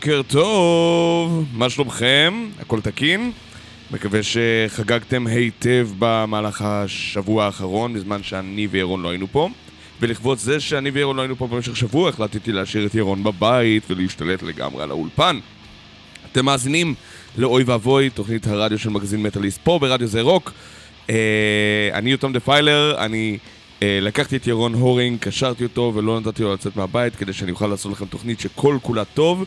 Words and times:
בוקר 0.00 0.22
טוב, 0.28 1.44
מה 1.52 1.70
שלומכם? 1.70 2.48
הכל 2.60 2.80
תקין? 2.80 3.32
מקווה 3.90 4.20
שחגגתם 4.22 5.26
היטב 5.26 5.88
במהלך 5.98 6.62
השבוע 6.62 7.44
האחרון, 7.44 7.94
בזמן 7.94 8.22
שאני 8.22 8.66
וירון 8.66 9.02
לא 9.02 9.10
היינו 9.10 9.26
פה. 9.32 9.48
ולכבוד 10.00 10.38
זה 10.38 10.60
שאני 10.60 10.90
וירון 10.90 11.16
לא 11.16 11.22
היינו 11.22 11.36
פה 11.36 11.46
במשך 11.46 11.76
שבוע, 11.76 12.08
החלטתי 12.08 12.52
להשאיר 12.52 12.86
את 12.86 12.94
ירון 12.94 13.24
בבית 13.24 13.82
ולהשתלט 13.90 14.42
לגמרי 14.42 14.82
על 14.82 14.90
האולפן. 14.90 15.38
אתם 16.32 16.44
מאזינים 16.44 16.94
לאוי 17.38 17.62
ואבוי, 17.62 18.10
תוכנית 18.10 18.46
הרדיו 18.46 18.78
של 18.78 18.90
מגזין 18.90 19.22
מטאליסט 19.22 19.60
פה 19.64 19.78
ברדיו 19.78 20.08
זה 20.08 20.20
רוק. 20.20 20.52
אה, 21.10 21.90
אני 21.92 22.10
יותם 22.10 22.32
דפיילר, 22.32 22.94
אני 22.98 23.38
אה, 23.82 23.98
לקחתי 24.02 24.36
את 24.36 24.46
ירון 24.46 24.74
הורינג, 24.74 25.18
קשרתי 25.18 25.64
אותו 25.64 25.92
ולא 25.94 26.20
נתתי 26.20 26.42
לו 26.42 26.54
לצאת 26.54 26.76
מהבית 26.76 27.16
כדי 27.16 27.32
שאני 27.32 27.50
אוכל 27.50 27.66
לעשות 27.66 27.92
לכם 27.92 28.06
תוכנית 28.06 28.40
שכל 28.40 28.78
כולה 28.82 29.04
טוב. 29.04 29.44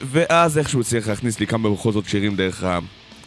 ואז 0.00 0.58
איכשהו 0.58 0.80
הצליח 0.80 1.08
להכניס 1.08 1.40
לי 1.40 1.46
כמה 1.46 1.70
בכל 1.70 1.92
זאת 1.92 2.08
שירים 2.08 2.36
דרך 2.36 2.64
ה... 2.64 2.78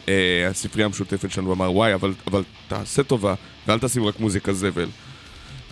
אה, 0.08 0.48
הספרייה 0.50 0.86
המשותפת 0.86 1.30
שלנו, 1.30 1.50
ואמר 1.50 1.72
וואי, 1.72 1.94
אבל, 1.94 2.14
אבל 2.26 2.42
תעשה 2.68 3.02
טובה, 3.02 3.34
ואל 3.66 3.78
תשים 3.78 4.04
רק 4.04 4.20
מוזיקה 4.20 4.52
זבל. 4.52 4.88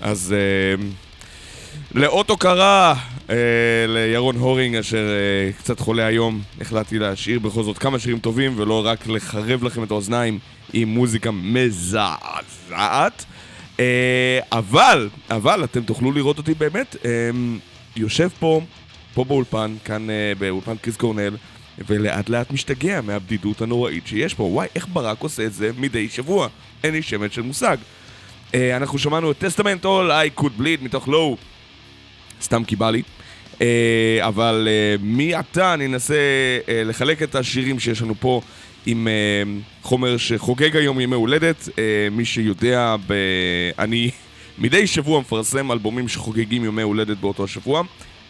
אז 0.01 0.35
אה, 0.37 0.87
לאות 1.95 2.31
הוקרה 2.31 2.95
אה, 3.31 3.37
לירון 3.89 4.37
הורינג, 4.37 4.77
אשר 4.77 5.09
אה, 5.09 5.53
קצת 5.53 5.81
חולה 5.81 6.07
היום, 6.07 6.43
החלטתי 6.61 6.99
להשאיר 6.99 7.39
בכל 7.39 7.63
זאת 7.63 7.79
כמה 7.79 7.99
שירים 7.99 8.19
טובים, 8.19 8.53
ולא 8.57 8.87
רק 8.87 9.07
לחרב 9.07 9.65
לכם 9.65 9.83
את 9.83 9.91
האוזניים 9.91 10.39
עם 10.73 10.89
מוזיקה 10.89 11.31
מזעזעת. 11.31 13.25
אה, 13.81 14.41
אבל, 14.53 15.09
אבל 15.31 15.65
אתם 15.65 15.83
תוכלו 15.83 16.13
לראות 16.13 16.39
אותי 16.39 16.55
באמת, 16.55 16.97
אה, 17.05 17.11
יושב 17.97 18.29
פה, 18.39 18.61
פה 19.17 19.25
באולפן, 19.25 19.75
כאן 19.85 20.11
אה, 20.11 20.33
באולפן 20.39 20.77
קריס 20.77 20.97
קורנל, 20.97 21.37
ולאט 21.87 22.29
לאט 22.29 22.51
משתגע 22.51 23.01
מהבדידות 23.01 23.63
הנוראית 23.63 24.07
שיש 24.07 24.35
פה. 24.35 24.43
וואי, 24.43 24.69
איך 24.75 24.87
ברק 24.93 25.21
עושה 25.21 25.47
את 25.47 25.53
זה 25.53 25.71
מדי 25.79 26.09
שבוע? 26.09 26.49
אין 26.85 26.93
לי 26.93 27.03
שמץ 27.03 27.33
של 27.33 27.43
מושג. 27.43 27.77
אה, 28.55 28.77
אנחנו 28.77 28.99
שמענו 28.99 29.31
את 29.31 29.39
טסטמנט 29.39 29.85
אול, 29.85 30.11
I 30.11 30.41
could 30.41 30.61
bleed 30.61 30.83
מתוך 30.85 31.09
לואו, 31.09 31.37
סתם 32.43 32.65
כי 32.65 32.77
בא 32.77 32.91
לי. 32.91 33.03
אה, 33.61 34.19
אבל 34.21 34.69
אה, 34.71 34.97
מעתה 35.01 35.75
אני 35.75 35.87
אנסה 35.87 36.15
לחלק 36.69 37.23
את 37.23 37.35
השירים 37.35 37.81
שיש 37.81 38.03
לנו 38.03 38.15
פה 38.21 38.41
עם 38.87 39.09
חומר 39.83 40.17
שחוגג 40.17 40.77
היום 40.77 41.01
ימי 41.01 41.15
הולדת. 41.15 41.69
מי 42.11 42.25
שיודע. 42.25 42.97
אני 43.79 44.11
מדי 44.59 44.87
שבוע 44.87 45.21
מפרסם 45.21 45.73
אלבומים 45.73 46.09
שחוגגים 46.09 46.65
ימי 46.65 46.83
הולדת 46.83 47.17
באותו 47.17 47.45
השבוע, 47.45 47.83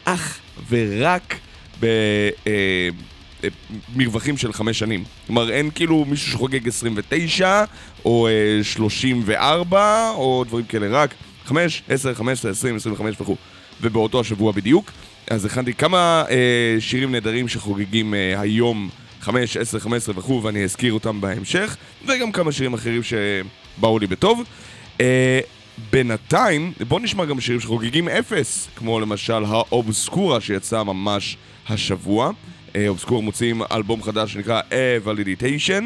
אך 0.07 0.39
ורק 0.69 1.35
ב... 1.81 1.85
אה, 2.47 2.89
אה, 3.45 4.37
של 4.37 4.53
חמש 4.53 4.79
שנים. 4.79 5.05
כלומר, 5.27 5.51
אין 5.51 5.71
כאילו 5.75 6.05
מישהו 6.05 6.33
שחוגג 6.33 6.69
29 6.69 7.65
או 8.05 8.29
אה, 8.29 8.65
34 8.65 10.11
או 10.11 10.45
דברים 10.49 10.65
כאלה, 10.65 10.87
רק 11.03 11.15
5, 11.45 11.83
10, 11.89 12.15
15, 12.15 12.51
20, 12.51 12.77
25 12.77 13.21
וכו'. 13.21 13.37
ובאותו 13.81 14.21
השבוע 14.21 14.53
בדיוק. 14.53 14.91
אז 15.31 15.45
הכנתי 15.45 15.75
כמה 15.75 16.25
אה, 16.31 16.77
שירים 16.81 17.13
נהדרים 17.13 17.49
שחוגגים 17.49 18.15
אה, 18.15 18.41
היום 18.41 18.89
5, 19.21 19.57
10, 19.57 19.79
15 19.79 20.15
וכו', 20.19 20.43
ואני 20.43 20.65
אזכיר 20.65 20.93
אותם 20.93 21.21
בהמשך, 21.21 21.77
וגם 22.07 22.33
כמה 22.33 22.53
שירים 22.53 22.75
אחרים 22.75 23.03
שבאו 23.03 23.99
לי 23.99 24.07
בטוב. 24.07 24.43
אה, 25.01 25.41
בינתיים, 25.91 26.73
בואו 26.89 27.01
נשמע 27.01 27.25
גם 27.25 27.41
שירים 27.41 27.61
שחוגגים 27.61 28.09
אפס, 28.09 28.69
כמו 28.77 29.01
למשל 29.01 29.45
האובסקורה 29.45 30.41
שיצא 30.41 30.83
ממש 30.83 31.37
השבוע. 31.69 32.31
אה, 32.77 32.89
אובסקורה 32.89 33.21
מוציאים 33.21 33.63
אלבום 33.73 34.03
חדש 34.03 34.33
שנקרא 34.33 34.61
A 34.71 35.07
Validitation. 35.07 35.85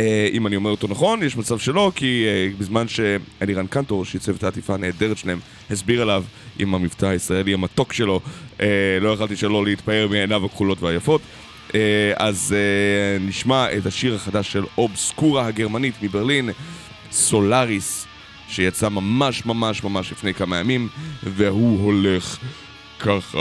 אה, 0.00 0.28
אם 0.32 0.46
אני 0.46 0.56
אומר 0.56 0.70
אותו 0.70 0.88
נכון, 0.88 1.22
יש 1.22 1.36
מצב 1.36 1.58
שלא, 1.58 1.92
כי 1.94 2.24
אה, 2.26 2.48
בזמן 2.58 2.86
שאלירן 2.88 3.66
קנטור, 3.66 4.04
שהיא 4.04 4.20
צוות 4.20 4.44
העטיפה 4.44 4.74
הנהדרת 4.74 5.18
שלהם, 5.18 5.38
הסביר 5.70 6.02
עליו 6.02 6.24
עם 6.58 6.74
המבטא 6.74 7.06
הישראלי 7.06 7.54
המתוק 7.54 7.92
שלו, 7.92 8.20
לא 9.00 9.08
יכלתי 9.14 9.36
שלא 9.36 9.64
להתפאר 9.64 10.06
מעיניו 10.10 10.44
הכחולות 10.44 10.82
והיפות. 10.82 11.20
אז 12.16 12.54
נשמע 13.20 13.66
את 13.78 13.86
השיר 13.86 14.14
החדש 14.14 14.52
של 14.52 14.64
אובסקורה 14.78 15.46
הגרמנית 15.46 15.94
מברלין, 16.02 16.50
סולאריס, 17.12 18.06
שיצא 18.50 18.88
ממש 18.88 19.46
ממש 19.46 19.84
ממש 19.84 20.12
לפני 20.12 20.34
כמה 20.34 20.58
ימים, 20.58 20.88
והוא 21.22 21.84
הולך 21.84 22.38
ככה. 23.00 23.38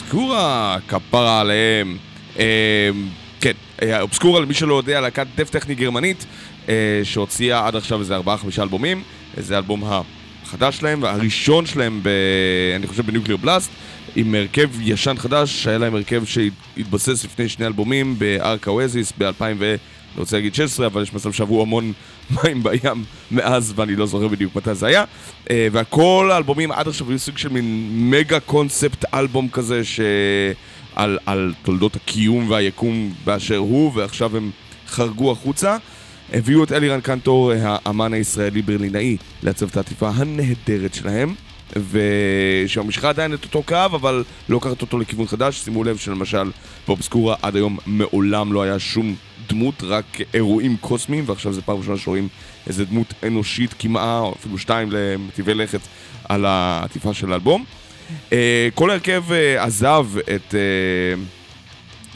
אובסקורה, 0.00 0.76
כפרה 0.88 1.40
עליהם. 1.40 1.96
אה, 2.38 2.90
כן, 3.40 3.52
אה, 3.82 4.00
אובסקורה, 4.00 4.40
למי 4.40 4.54
שלא 4.54 4.74
יודע, 4.74 5.00
להקת 5.00 5.26
דף 5.36 5.50
טכני 5.50 5.74
גרמנית, 5.74 6.26
אה, 6.68 7.00
שהוציאה 7.04 7.66
עד 7.66 7.76
עכשיו 7.76 8.00
איזה 8.00 8.16
ארבעה 8.16 8.36
חמישה 8.36 8.62
אלבומים. 8.62 9.02
זה 9.36 9.54
האלבום 9.54 9.82
החדש 9.84 10.76
שלהם, 10.76 11.02
והראשון 11.02 11.66
שלהם, 11.66 12.00
ב, 12.02 12.08
אני 12.76 12.86
חושב, 12.86 13.06
בניוקליר 13.06 13.36
בלאסט, 13.36 13.70
עם 14.16 14.34
הרכב 14.34 14.70
ישן 14.80 15.16
חדש, 15.18 15.66
היה 15.66 15.78
להם 15.78 15.94
הרכב 15.94 16.22
שהתבסס 16.24 17.24
לפני 17.24 17.48
שני 17.48 17.66
אלבומים 17.66 18.18
בארק 18.18 18.68
האווזיס 18.68 19.12
ב-2000 19.18 19.42
ו... 19.58 19.76
אני 20.16 20.20
רוצה 20.20 20.36
להגיד 20.36 20.54
16, 20.54 20.86
אבל 20.86 21.02
יש 21.02 21.14
מצב 21.14 21.32
שעברו 21.32 21.62
המון 21.62 21.92
מים 22.30 22.62
בים 22.62 23.04
מאז, 23.30 23.72
ואני 23.76 23.96
לא 23.96 24.06
זוכר 24.06 24.28
בדיוק 24.28 24.56
מתי 24.56 24.74
זה 24.74 24.86
היה. 24.86 25.04
אה, 25.50 25.68
וכל 25.72 26.30
האלבומים 26.32 26.72
עד 26.72 26.88
עכשיו 26.88 27.10
היו 27.10 27.18
סוג 27.18 27.38
של 27.38 27.48
מין 27.48 27.88
מגה 28.10 28.40
קונספט 28.40 29.04
אלבום 29.14 29.48
כזה, 29.48 29.84
שעל 29.84 31.18
על 31.26 31.54
תולדות 31.62 31.96
הקיום 31.96 32.50
והיקום 32.50 33.14
באשר 33.24 33.56
הוא, 33.56 33.92
ועכשיו 33.94 34.36
הם 34.36 34.50
חרגו 34.88 35.32
החוצה. 35.32 35.76
הביאו 36.32 36.64
את 36.64 36.72
אלירן 36.72 37.00
קנטור, 37.00 37.52
האמן 37.62 38.12
הישראלי 38.12 38.62
ברלינאי, 38.62 39.16
לעצב 39.42 39.68
את 39.68 39.76
העטיפה 39.76 40.08
הנהדרת 40.08 40.94
שלהם. 40.94 41.34
ושממשיכה 41.90 43.08
עדיין 43.08 43.34
את 43.34 43.44
אותו 43.44 43.62
קו, 43.62 43.84
אבל 43.84 44.24
לא 44.48 44.56
לקחת 44.56 44.82
אותו 44.82 44.98
לכיוון 44.98 45.26
חדש. 45.26 45.56
שימו 45.56 45.84
לב 45.84 45.96
שלמשל 45.96 46.50
באובסקורה 46.86 47.36
עד 47.42 47.56
היום 47.56 47.78
מעולם 47.86 48.52
לא 48.52 48.62
היה 48.62 48.78
שום 48.78 49.14
דמות, 49.48 49.82
רק 49.82 50.04
אירועים 50.34 50.76
קוסמיים, 50.76 51.24
ועכשיו 51.26 51.52
זה 51.52 51.62
פעם 51.62 51.78
ראשונה 51.78 51.98
שרואים 51.98 52.28
איזה 52.66 52.84
דמות 52.84 53.14
אנושית 53.26 53.74
כמעה, 53.78 54.18
או 54.18 54.34
אפילו 54.40 54.58
שתיים 54.58 54.88
למטיבי 54.92 55.54
לכת 55.54 55.80
על 56.28 56.44
העטיפה 56.44 57.14
של 57.14 57.32
האלבום. 57.32 57.64
אה, 58.32 58.68
כל 58.74 58.90
ההרכב 58.90 59.32
אה, 59.32 59.64
עזב 59.64 60.06
את 60.18 60.54
אה, 60.54 61.22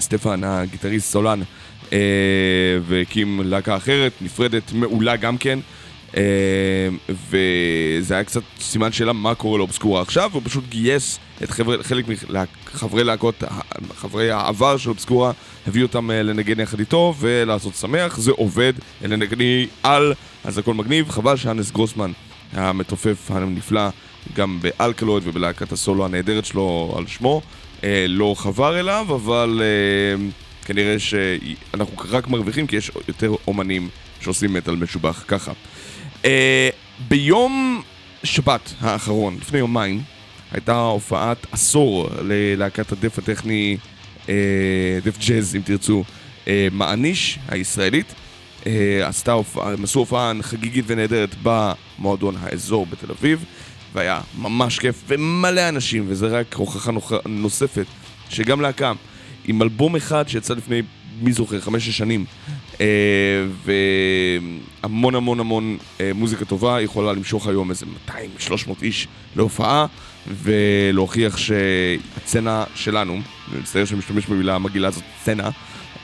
סטפן, 0.01 0.45
הגיטריסט 0.45 1.13
סולן, 1.13 1.41
והקים 2.83 3.41
להקה 3.45 3.77
אחרת, 3.77 4.13
נפרדת, 4.21 4.73
מעולה 4.73 5.17
גם 5.17 5.39
כן. 5.39 5.59
Uh, 6.15 6.17
וזה 7.09 8.15
היה 8.15 8.25
קצת 8.25 8.43
סימן 8.61 8.93
שאלה 8.93 9.13
מה 9.13 9.35
קורה 9.35 9.59
לאובסקורה 9.59 10.03
עכשיו, 10.03 10.31
הוא 10.33 10.43
פשוט 10.45 10.65
גייס 10.69 11.19
את 11.43 11.51
חבר, 11.51 11.83
חלק 11.83 12.05
מחברי 12.75 13.05
להקות, 13.05 13.43
חברי 13.97 14.31
העבר 14.31 14.77
של 14.77 14.89
אובסקורה, 14.89 15.33
הביא 15.67 15.83
אותם 15.83 16.11
uh, 16.11 16.13
לנגן 16.13 16.61
יחד 16.61 16.81
איתו 16.81 17.15
ולעשות 17.21 17.75
שמח, 17.75 18.19
זה 18.19 18.31
עובד, 18.31 18.73
אלה 19.05 19.17
נגני 19.17 19.67
על, 19.83 20.13
אז 20.45 20.59
הכל 20.59 20.75
מגניב, 20.75 21.11
חבל 21.11 21.37
שאנס 21.37 21.71
גרוסמן, 21.71 22.13
המתופף 22.53 23.31
הנפלא, 23.31 23.89
גם 24.35 24.59
באלקלויד 24.61 25.23
ובלהקת 25.27 25.73
הסולו 25.73 26.05
הנהדרת 26.05 26.45
שלו 26.45 26.95
על 26.99 27.07
שמו, 27.07 27.43
uh, 27.81 27.85
לא 28.09 28.35
חבר 28.39 28.81
אליו, 28.81 29.07
אבל 29.11 29.61
uh, 29.61 30.67
כנראה 30.67 30.99
שאנחנו 30.99 31.95
רק 32.11 32.29
מרוויחים 32.29 32.67
כי 32.67 32.77
יש 32.77 32.91
יותר 33.09 33.35
אומנים 33.47 33.89
שעושים 34.21 34.53
מטאל 34.53 34.77
משובח 34.77 35.25
ככה. 35.29 35.53
Uh, 36.23 36.27
ביום 37.09 37.83
שבת 38.25 38.75
האחרון, 38.81 39.37
לפני 39.41 39.59
יומיים, 39.59 40.03
הייתה 40.53 40.75
הופעת 40.81 41.47
עשור 41.53 42.09
ללהקת 42.23 42.93
הדף 42.93 43.19
הטכני, 43.19 43.77
uh, 44.27 44.29
דף 45.05 45.19
ג'אז 45.19 45.57
אם 45.57 45.61
תרצו, 45.65 46.05
uh, 46.45 46.49
מעניש 46.73 47.39
הישראלית. 47.49 48.15
Uh, 48.61 48.67
עשתה 49.03 49.33
הופעה, 49.33 49.73
הם 49.73 49.85
עשו 49.85 49.99
הופעה 49.99 50.33
חגיגית 50.43 50.85
ונהדרת 50.89 51.35
במועדון 51.43 52.35
האזור 52.41 52.87
בתל 52.87 53.11
אביב, 53.11 53.45
והיה 53.93 54.21
ממש 54.39 54.79
כיף 54.79 55.03
ומלא 55.07 55.69
אנשים, 55.69 56.05
וזה 56.09 56.27
רק 56.27 56.55
הוכחה 56.55 56.91
נוספת 57.27 57.87
שגם 58.31 58.61
להקה 58.61 58.93
עם 59.45 59.63
אלבום 59.63 59.97
אחד 59.97 60.29
שיצא 60.29 60.55
לפני 60.55 60.83
מי 61.23 61.33
זוכר, 61.33 61.61
חמש-שש 61.61 61.99
שנים. 61.99 62.25
אה, 62.81 62.87
והמון 64.83 65.15
המון 65.15 65.41
המון 65.41 65.77
אה, 66.01 66.11
מוזיקה 66.15 66.45
טובה 66.45 66.81
יכולה 66.81 67.13
למשוך 67.13 67.47
היום 67.47 67.71
איזה 67.71 67.87
200-300 68.09 68.13
איש 68.83 69.09
להופעה 69.37 69.87
ולהוכיח 70.29 71.37
שהצצנה 71.37 72.65
שלנו, 72.75 73.13
אני 73.13 73.61
מצטער 73.61 73.85
שאני 73.85 73.99
משתמש 73.99 74.27
במילה 74.27 74.55
המגעילה 74.55 74.89
הזאת, 74.89 75.03
סצנה, 75.23 75.51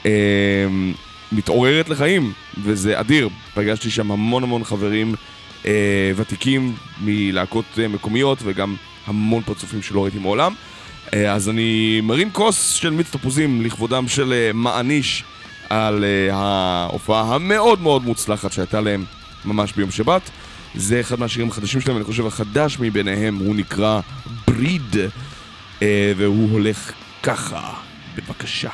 אה, 0.05 0.11
מתעוררת 1.31 1.89
לחיים, 1.89 2.33
וזה 2.63 2.99
אדיר. 2.99 3.29
פגשתי 3.53 3.89
שם 3.89 4.11
המון 4.11 4.43
המון 4.43 4.63
חברים 4.63 5.15
ותיקים 6.15 6.75
מלהקות 7.01 7.65
מקומיות 7.89 8.39
וגם 8.43 8.75
המון 9.05 9.43
פרצופים 9.43 9.81
שלא 9.81 10.03
ראיתי 10.03 10.19
מעולם. 10.19 10.53
אז 11.11 11.49
אני 11.49 12.01
מרים 12.03 12.31
כוס 12.31 12.73
של 12.73 12.89
מיץ 12.89 13.11
תפוזים 13.11 13.61
לכבודם 13.61 14.07
של 14.07 14.51
מעניש 14.53 15.23
על 15.69 16.03
אה, 16.03 16.35
ההופעה 16.35 17.35
המאוד 17.35 17.81
מאוד 17.81 18.03
מוצלחת 18.03 18.51
שהייתה 18.51 18.81
להם 18.81 19.05
ממש 19.45 19.73
ביום 19.73 19.91
שבת. 19.91 20.21
זה 20.75 20.99
אחד 20.99 21.19
מהשירים 21.19 21.49
החדשים 21.49 21.81
שלהם, 21.81 21.97
אני 21.97 22.05
חושב 22.05 22.25
החדש 22.25 22.77
מביניהם, 22.79 23.35
הוא 23.35 23.55
נקרא 23.55 23.99
בריד, 24.47 24.95
והוא 26.17 26.51
הולך 26.51 26.91
ככה, 27.23 27.73
בבקשה. 28.15 28.69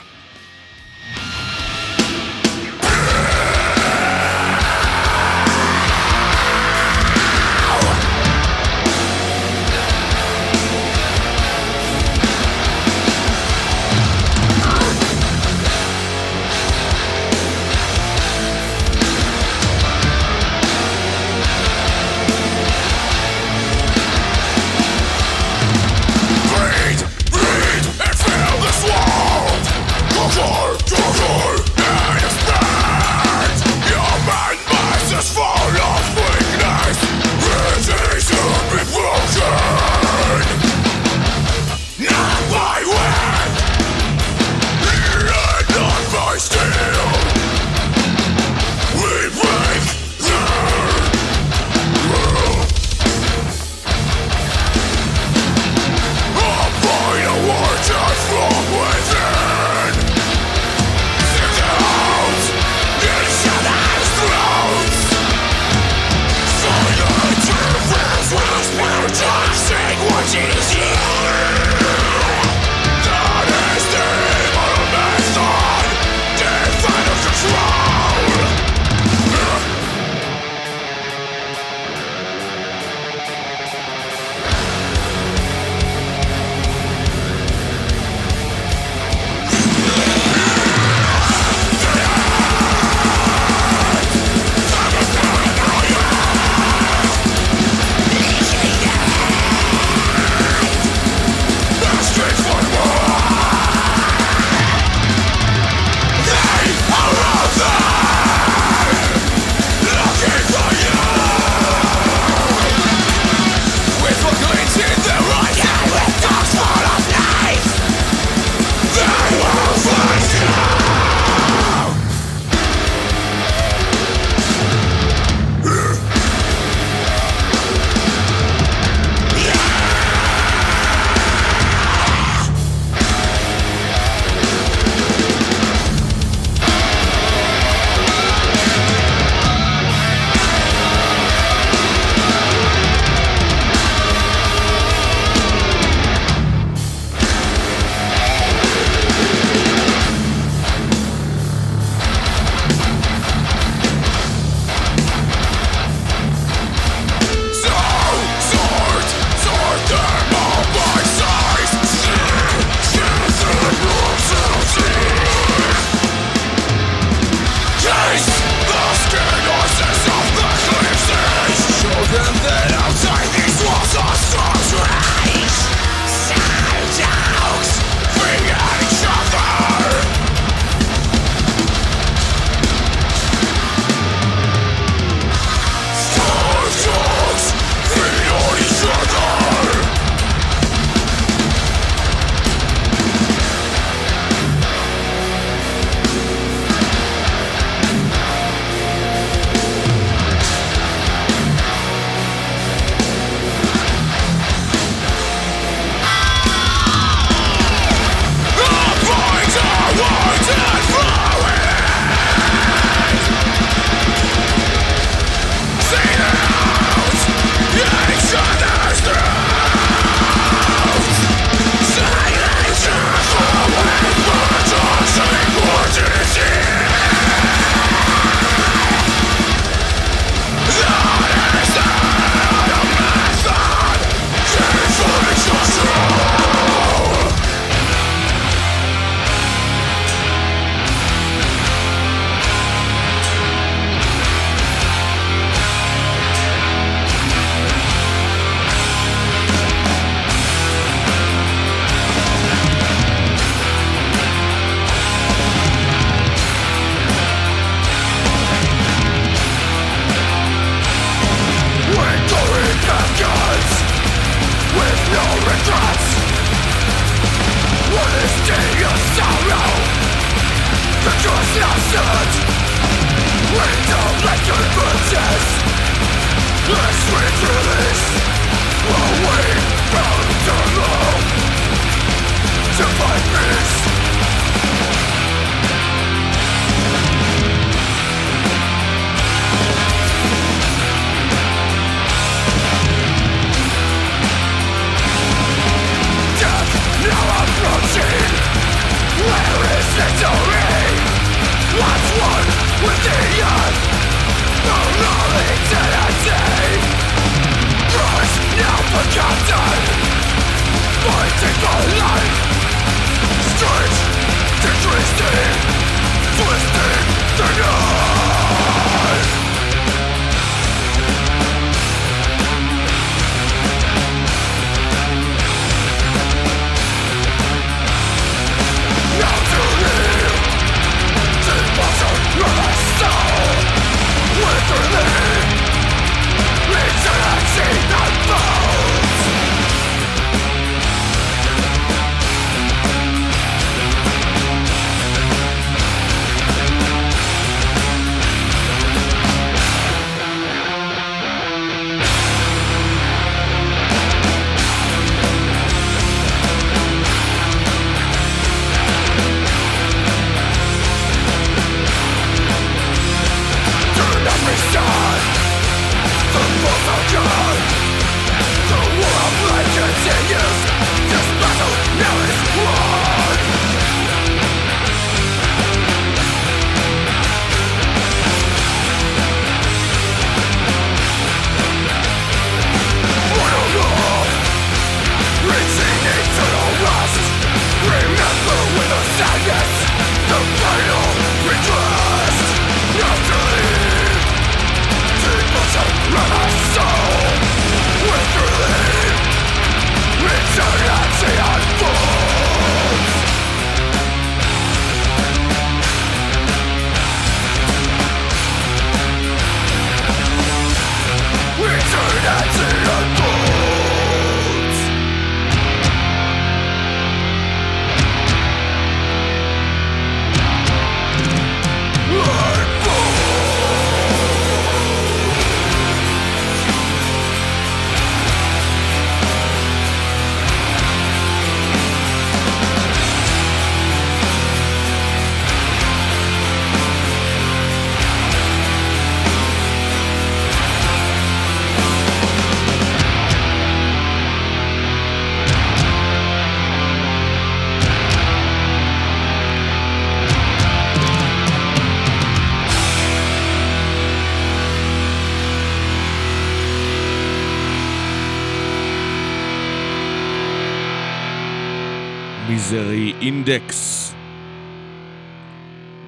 אינדקס. 463.48 464.14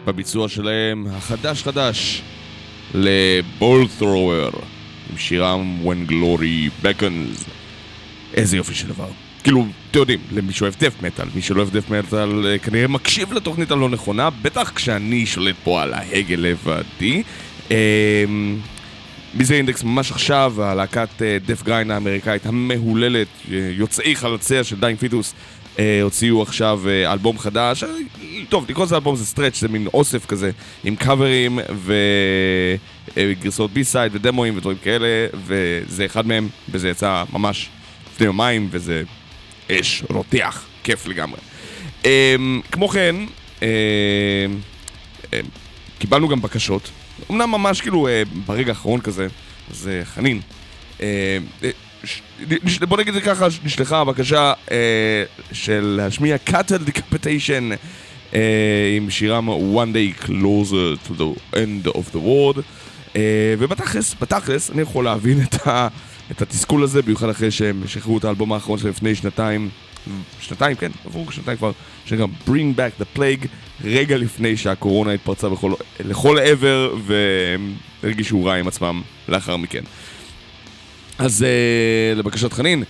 בביצוע 0.06 0.50
שלהם 0.50 1.08
החדש 1.12 1.63
חדש 1.63 2.21
לבול 2.93 3.88
ת'רוור 4.00 4.52
עם 5.10 5.17
שירם 5.17 5.78
When 5.86 6.12
Glory 6.12 6.86
Beckons. 6.86 7.50
איזה 8.34 8.58
יופי 8.58 8.74
של 8.74 8.88
דבר. 8.88 9.08
כאילו, 9.43 9.65
אתם 9.91 10.00
יודעים, 10.00 10.19
למי 10.32 10.54
שאוהב 10.54 10.74
דף 10.80 10.93
מטאל, 11.04 11.26
מי 11.36 11.41
שלא 11.41 11.62
אוהב 11.62 11.78
דף 11.78 11.89
מטאל 11.89 12.45
אה, 12.45 12.58
כנראה 12.58 12.88
מקשיב 12.88 13.34
לתוכנית 13.34 13.71
הלא 13.71 13.89
נכונה, 13.89 14.30
בטח 14.30 14.71
כשאני 14.76 15.26
שולט 15.26 15.56
פה 15.63 15.82
על 15.82 15.93
ההגה 15.93 16.36
לבדי. 16.36 17.24
מיזרי 19.34 19.58
אינדקס 19.58 19.84
ממש 19.84 20.12
עכשיו, 20.12 20.54
הלהקת 20.63 21.10
דף 21.45 21.63
גריין 21.63 21.91
האמריקאית 21.91 22.45
המהוללת, 22.45 23.28
אה, 23.52 23.69
יוצאי 23.78 24.15
חלציה 24.15 24.63
של 24.63 24.80
דיין 24.80 24.95
פיטוס, 24.95 25.34
אה, 25.80 26.02
הוציאו 26.02 26.42
עכשיו 26.42 26.82
אה, 26.88 27.14
אלבום 27.14 27.40
חדש, 27.40 27.84
אה, 27.84 27.90
טוב, 28.50 28.66
לקרוא 28.70 28.86
לזה 28.86 28.96
אלבום 28.96 29.16
זה 29.16 29.26
stretch, 29.26 29.60
זה 29.60 29.68
מין 29.68 29.88
אוסף 29.94 30.26
כזה, 30.26 30.52
עם 30.84 30.96
קאברים 30.96 31.60
וגרסאות 33.16 33.72
B-side 33.71 34.15
ודמואים 34.16 34.58
ודברים 34.58 34.78
כאלה, 34.84 35.08
וזה 35.46 36.06
אחד 36.06 36.28
מהם, 36.28 36.50
וזה 36.70 36.90
יצא 36.90 37.24
ממש 37.34 37.70
לפני 38.14 38.26
יומיים, 38.26 38.68
וזה 38.72 39.04
אש, 39.72 40.04
רותח, 40.10 40.66
כיף 40.84 41.08
לגמרי. 41.08 41.40
כמו 42.72 42.88
כן, 42.88 43.16
קיבלנו 46.00 46.28
גם 46.28 46.42
בקשות, 46.42 46.90
אמנם 47.32 47.52
ממש 47.52 47.82
כאילו 47.82 48.08
ברגע 48.46 48.70
האחרון 48.70 49.02
כזה, 49.02 49.28
אז 49.72 49.90
חנין. 50.04 50.42
בוא 52.88 52.98
נגיד 52.98 53.15
את 53.15 53.24
זה 53.24 53.30
ככה, 53.30 53.48
נשלחה 53.63 54.00
הבקשה 54.00 54.54
אה, 54.72 55.24
של 55.52 55.96
להשמיע 55.98 56.38
קאטל 56.38 56.78
דיקפטיישן 56.78 57.70
אה, 58.34 58.94
עם 58.98 59.10
שירם 59.10 59.50
One 59.50 59.96
Day 59.96 60.26
Closer 60.26 61.08
to 61.08 61.12
the 61.12 61.56
End 61.56 61.89
of 61.89 62.15
the 62.15 62.20
World 62.26 62.62
אה, 63.15 63.56
ובתכלס, 63.60 64.15
בתכלס, 64.22 64.72
אני 64.72 64.82
יכול 64.82 65.06
להבין 65.06 65.41
את, 65.41 65.68
ה, 65.68 65.88
את 66.32 66.41
התסכול 66.41 66.84
הזה, 66.84 67.02
במיוחד 67.02 67.30
אחרי 67.30 67.52
שהם 67.52 67.84
שחררו 67.88 68.18
את 68.18 68.26
האלבום 68.26 68.54
האחרון 68.54 68.80
של 68.80 68.89
לפני 68.89 69.15
שנתיים 69.15 69.70
שנתיים, 70.39 70.76
כן, 70.76 70.91
עברו 71.06 71.32
שנתיים 71.32 71.58
כבר, 71.58 71.72
שגם 72.06 72.30
Bring 72.48 72.78
Back 72.78 73.02
the 73.02 73.18
Plague, 73.18 73.48
רגע 73.84 74.18
לפני 74.18 74.58
שהקורונה 74.58 75.12
התפרצה 75.12 75.50
בכל, 75.50 75.74
לכל 76.00 76.39
עבר 76.39 76.96
והם 77.06 77.74
הרגישו 78.04 78.46
רע 78.46 78.56
עם 78.56 78.68
עצמם 78.68 79.02
לאחר 79.28 79.58
מכן. 79.58 79.84
אז 81.19 81.45
uh, 81.45 82.19
לבקשת 82.19 82.54
חנין, 82.54 82.84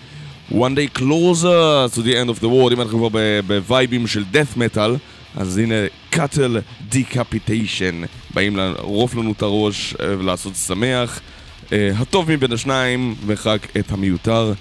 One 0.52 0.54
Day 0.54 1.00
Closer 1.00 1.90
to 1.96 2.00
the 2.00 2.14
End 2.14 2.30
of 2.30 2.42
the 2.42 2.46
World, 2.46 2.74
אם 2.74 2.82
אנחנו 2.82 3.10
כבר 3.10 3.20
בווייבים 3.48 4.08
של 4.08 4.24
death 4.34 4.58
metal, 4.58 4.90
אז 5.36 5.58
הנה 5.58 5.76
Cattle 6.10 6.58
Decapitation, 6.90 8.02
באים 8.34 8.56
לערוף 8.56 9.16
לנו 9.16 9.32
את 9.32 9.42
הראש 9.42 9.96
אה, 10.00 10.20
ולעשות 10.20 10.56
שמח. 10.56 11.20
Uh, 11.66 11.72
הטוב 11.98 12.32
מבין 12.32 12.52
השניים, 12.52 13.16
ורק 13.26 13.68
את 13.78 13.92
המיותר, 13.92 14.54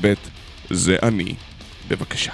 ב' 0.00 0.14
זה 0.70 0.96
אני. 1.02 1.34
בבקשה. 1.88 2.32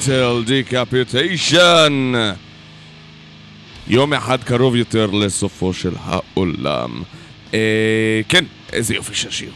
Cattle 0.00 0.42
Decapitation 0.46 2.12
יום 3.88 4.12
אחד 4.12 4.44
קרוב 4.44 4.76
יותר 4.76 5.06
לסופו 5.06 5.72
של 5.72 5.92
העולם. 6.04 7.02
אה, 7.54 8.20
כן, 8.28 8.44
איזה 8.72 8.94
יופי 8.94 9.14
של 9.14 9.30
שיר. 9.30 9.50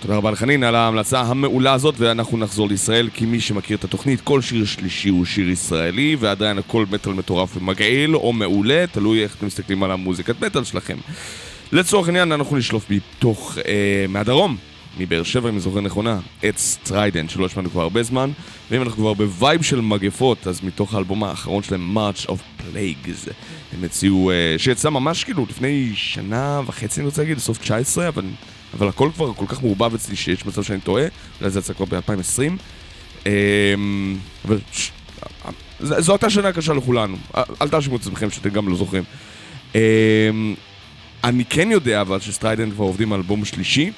תודה 0.00 0.16
רבה 0.16 0.30
לחנין 0.30 0.62
על 0.62 0.74
ההמלצה 0.74 1.20
המעולה 1.20 1.72
הזאת, 1.72 1.94
ואנחנו 1.98 2.38
נחזור 2.38 2.68
לישראל, 2.68 3.08
כי 3.14 3.26
מי 3.26 3.40
שמכיר 3.40 3.76
את 3.76 3.84
התוכנית, 3.84 4.20
כל 4.20 4.40
שיר 4.40 4.64
שלישי 4.64 5.08
הוא 5.08 5.24
שיר 5.24 5.50
ישראלי, 5.50 6.16
ועדיין 6.20 6.58
הכל 6.58 6.84
מטאל 6.90 7.12
מטורף 7.12 7.56
ומגעיל 7.56 8.16
או 8.16 8.32
מעולה, 8.32 8.84
תלוי 8.92 9.22
איך 9.22 9.36
אתם 9.36 9.46
מסתכלים 9.46 9.82
על 9.82 9.90
המוזיקת 9.90 10.40
מטאל 10.40 10.64
שלכם. 10.64 10.96
לצורך 11.72 12.06
העניין, 12.06 12.32
אנחנו 12.32 12.56
נשלוף 12.56 12.90
מתוך, 12.90 13.58
אה, 13.58 14.06
מהדרום, 14.08 14.56
מבאר 14.98 15.22
שבע, 15.22 15.48
אם 15.48 15.54
אני 15.54 15.60
זוכר 15.60 15.80
נכונה, 15.80 16.18
את 16.48 16.58
Strident, 16.58 17.28
שלא 17.28 17.46
השמענו 17.46 17.70
כבר 17.70 17.82
הרבה 17.82 18.02
זמן, 18.02 18.30
ואם 18.70 18.82
אנחנו 18.82 18.96
כבר 18.96 19.14
ב 19.14 19.24
vibe 19.24 19.62
של 19.62 19.80
מגפות, 19.80 20.46
אז 20.46 20.60
מתוך 20.64 20.94
האלבום 20.94 21.24
האחרון 21.24 21.62
שלהם, 21.62 21.96
March 21.98 22.26
of 22.26 22.32
Plague, 22.60 23.30
הם 23.72 23.84
הוציאו, 23.84 24.30
אה, 24.30 24.54
שיצא 24.58 24.90
ממש 24.90 25.24
כאילו 25.24 25.46
לפני 25.50 25.92
שנה 25.94 26.60
וחצי, 26.66 27.00
אני 27.00 27.06
רוצה 27.06 27.22
להגיד, 27.22 27.38
סוף 27.38 27.58
19, 27.58 28.08
אבל, 28.08 28.24
אבל 28.74 28.88
הכל 28.88 29.10
כבר 29.14 29.32
כל 29.34 29.46
כך 29.48 29.62
מעורבב 29.62 29.94
אצלי 29.94 30.16
שיש 30.16 30.46
מצב 30.46 30.62
שאני 30.62 30.80
טועה, 30.80 31.04
אולי 31.40 31.50
זה 31.50 31.58
יצא 31.58 31.72
כבר 31.74 31.84
ב-2020. 31.84 32.52
אה, 33.26 33.74
אבל 34.44 34.58
ש... 34.72 34.90
ז- 35.80 36.00
זו 36.00 36.12
הייתה 36.12 36.30
שנה 36.30 36.52
קשה 36.52 36.72
לכולנו, 36.72 37.16
אל 37.62 37.68
תאשימו 37.68 37.96
את 37.96 38.00
עצמכם 38.00 38.30
שאתם 38.30 38.50
גם 38.50 38.68
לא 38.68 38.76
זוכרים. 38.76 39.02
אה, 39.74 39.80
אני 41.24 41.44
כן 41.44 41.70
יודע 41.70 42.00
אבל 42.00 42.20
ש 42.20 42.30
Strident 42.30 42.72
כבר 42.72 42.84
עובדים 42.84 43.12
על 43.12 43.20
אלבום 43.20 43.44
שלישי, 43.44 43.90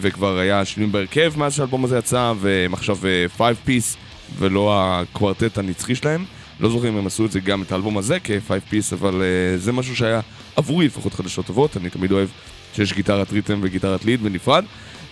וכבר 0.00 0.38
היה 0.38 0.64
שינויים 0.64 0.92
בהרכב 0.92 1.32
מאז 1.36 1.54
שהאלבום 1.54 1.84
הזה 1.84 1.98
יצא, 1.98 2.32
והם 2.40 2.74
עכשיו 2.74 2.98
5 3.36 3.56
piece 3.64 3.96
ולא 4.38 4.72
הקוורטט 4.76 5.58
הנצחי 5.58 5.94
שלהם. 5.94 6.24
לא 6.60 6.70
זוכר 6.70 6.88
אם 6.88 6.96
הם 6.96 7.06
עשו 7.06 7.26
את 7.26 7.32
זה 7.32 7.40
גם 7.40 7.62
את 7.62 7.72
האלבום 7.72 7.98
הזה 7.98 8.18
כ-5 8.24 8.50
piece, 8.68 8.92
אבל 8.92 9.22
uh, 9.22 9.60
זה 9.60 9.72
משהו 9.72 9.96
שהיה 9.96 10.20
עבורי 10.56 10.86
לפחות 10.86 11.14
חדשות 11.14 11.46
טובות, 11.46 11.76
אני 11.76 11.90
תמיד 11.90 12.12
אוהב 12.12 12.28
שיש 12.76 12.92
גיטרת 12.92 13.32
rhythm 13.32 13.60
וגיטרת 13.62 14.04
lead 14.04 14.22
בנפרד. 14.22 14.64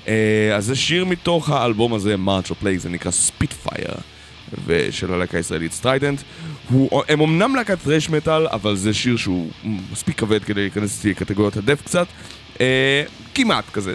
Uh, 0.05 0.09
אז 0.55 0.65
זה 0.65 0.77
שיר 0.77 1.05
מתוך 1.05 1.51
האלבום 1.51 1.95
הזה, 1.95 2.15
March 2.27 2.51
of 2.51 2.65
Plague, 2.65 2.79
זה 2.79 2.89
נקרא 2.89 3.11
Spitfire. 3.11 3.95
ושל 4.67 5.13
הלהקה 5.13 5.37
הישראלית 5.37 5.73
Strident. 5.73 6.21
הם 7.09 7.21
אמנם 7.21 7.57
להקת 7.57 7.79
thrash 7.85 8.11
metal, 8.11 8.47
אבל 8.47 8.77
זה 8.77 8.95
שיר 8.95 9.17
שהוא 9.17 9.51
מספיק 9.93 10.19
כבד 10.19 10.45
כדי 10.45 10.61
להיכנס 10.61 11.05
לקטגוריית 11.05 11.57
ה 11.57 11.61
death 11.61 11.83
קצת. 11.83 12.07
אה, 12.61 13.03
כמעט 13.35 13.65
כזה. 13.73 13.95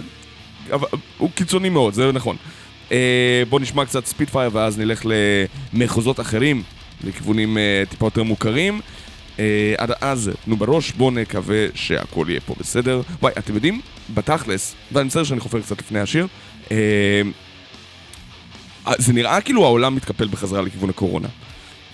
אבל 0.72 0.88
הוא 1.18 1.30
קיצוני 1.36 1.70
מאוד, 1.70 1.94
זה 1.94 2.12
נכון. 2.12 2.36
אה, 2.92 3.44
בואו 3.50 3.62
נשמע 3.62 3.86
קצת 3.86 4.06
Spitfire 4.06 4.50
ואז 4.54 4.80
נלך 4.80 5.06
למחוזות 5.74 6.20
אחרים, 6.20 6.64
לכיוונים 7.04 7.58
אה, 7.58 7.84
טיפה 7.90 8.06
יותר 8.06 8.24
מוכרים. 8.24 8.82
אה, 9.40 9.74
עד 9.78 9.92
אז, 10.02 10.32
תנו 10.46 10.58
בראש, 10.58 10.92
בואו 10.92 11.12
נקווה 11.12 11.66
שהכל 11.76 12.26
יהיה 12.30 12.40
פה 12.42 12.56
בסדר. 12.60 13.02
וואי, 13.22 13.34
אתם 13.38 13.56
יודעים, 13.56 13.82
בתכלס, 14.14 14.76
ואני 14.92 15.08
מצטער 15.08 15.24
שאני 15.24 15.40
חופר 15.40 15.62
קצת 15.62 15.80
לפני 15.80 16.00
השיר, 16.00 16.28
זה 18.98 19.14
נראה 19.14 19.42
כאילו 19.42 19.66
העולם 19.66 19.96
מתקפל 19.96 20.28
בחזרה 20.28 20.62
לכיוון 20.62 20.90
הקורונה. 20.90 21.28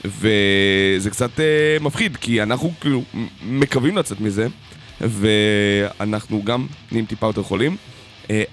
וזה 0.05 1.09
קצת 1.09 1.39
אה, 1.39 1.77
מפחיד, 1.81 2.17
כי 2.17 2.43
אנחנו 2.43 2.71
כאילו 2.81 3.03
מקווים 3.45 3.97
לצאת 3.97 4.21
מזה, 4.21 4.47
ואנחנו 5.01 6.43
גם 6.43 6.67
נהיים 6.91 7.05
טיפה 7.05 7.25
יותר 7.25 7.43
חולים, 7.43 7.77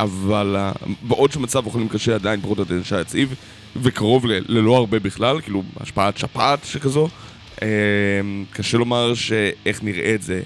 אבל 0.01 0.57
אה, 0.59 0.73
בעוד 1.03 1.33
שמצב 1.33 1.67
החולים 1.67 1.89
קשה 1.89 2.15
עדיין 2.15 2.41
פחות 2.41 2.71
נשאר 2.71 3.01
יציב, 3.01 3.35
וקרוב 3.83 4.27
ל- 4.27 4.45
ללא 4.49 4.77
הרבה 4.77 4.99
בכלל, 4.99 5.41
כאילו 5.41 5.63
השפעת 5.81 6.19
שפעת 6.19 6.59
שכזו, 6.65 7.09
אה, 7.63 7.69
קשה 8.53 8.79
לומר 8.79 9.15
שאיך 9.15 9.83
נראה 9.83 10.15
את 10.15 10.23
זה 10.23 10.43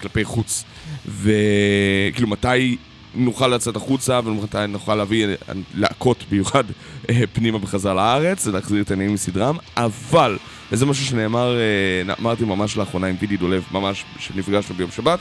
כלפי 0.00 0.24
חוץ. 0.24 0.64
וכאילו 1.08 2.28
מתי 2.28 2.76
נוכל 3.14 3.48
לצאת 3.48 3.76
החוצה 3.76 4.20
ומתי 4.24 4.58
נוכל 4.68 4.94
להביא 4.94 5.26
להקות 5.74 6.24
בייחוד 6.30 6.64
אה, 7.10 7.20
פנימה 7.32 7.58
בחזרה 7.58 7.94
לארץ 7.94 8.46
ולהחזיר 8.46 8.82
את 8.82 8.90
העניינים 8.90 9.14
מסדרם, 9.14 9.56
אבל, 9.76 10.38
וזה 10.72 10.86
משהו 10.86 11.06
שנאמר, 11.06 11.56
אה, 11.58 12.14
אמרתי 12.20 12.44
ממש 12.44 12.76
לאחרונה 12.76 13.06
עם 13.06 13.16
וידי 13.20 13.36
דולב, 13.36 13.62
ממש 13.72 14.04
שנפגשנו 14.18 14.74
ביום 14.74 14.90
שבת, 14.90 15.18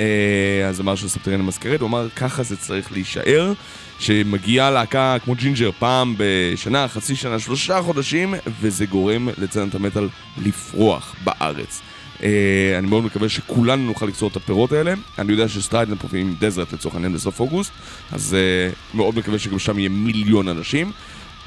אה, 0.00 0.68
אז 0.68 0.80
אמר 0.80 0.94
של 0.94 1.08
Subterranean 1.08 1.40
Masquerade, 1.40 1.80
הוא 1.80 1.88
אמר 1.88 2.08
ככה 2.16 2.42
זה 2.42 2.56
צריך 2.56 2.92
להישאר, 2.92 3.52
שמגיעה 3.98 4.70
להקה 4.70 5.16
כמו 5.24 5.34
ג'ינג'ר 5.34 5.70
פעם 5.78 6.14
בשנה, 6.18 6.88
חצי 6.88 7.16
שנה, 7.16 7.38
שלושה 7.38 7.82
חודשים, 7.82 8.34
וזה 8.60 8.86
גורם 8.86 9.28
לסצנת 9.38 9.74
המטאל 9.74 10.08
לפרוח 10.44 11.14
בארץ. 11.24 11.80
אה, 12.18 12.22
אני 12.78 12.86
מאוד 12.86 13.04
מקווה 13.04 13.28
שכולנו 13.28 13.86
נוכל 13.86 14.06
לקצור 14.06 14.28
את 14.28 14.36
הפירות 14.36 14.72
האלה. 14.72 14.94
אני 15.18 15.32
יודע 15.32 15.48
שסטריידן 15.48 15.94
פרופילים 15.94 16.26
עם 16.26 16.34
Desert 16.38 16.72
לצורך 16.72 16.94
העניין 16.94 17.12
בסוף 17.12 17.40
אוגוסט, 17.40 17.72
אז 18.12 18.36
אה, 18.36 18.96
מאוד 18.96 19.18
מקווה 19.18 19.38
שגם 19.38 19.58
שם 19.58 19.78
יהיה 19.78 19.88
מיליון 19.88 20.48
אנשים. 20.48 20.92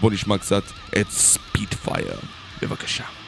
בואו 0.02 0.14
נשמע 0.14 0.38
קצת 0.38 0.64
את 1.00 1.12
Spitfire, 1.12 2.16
בבקשה. 2.62 3.23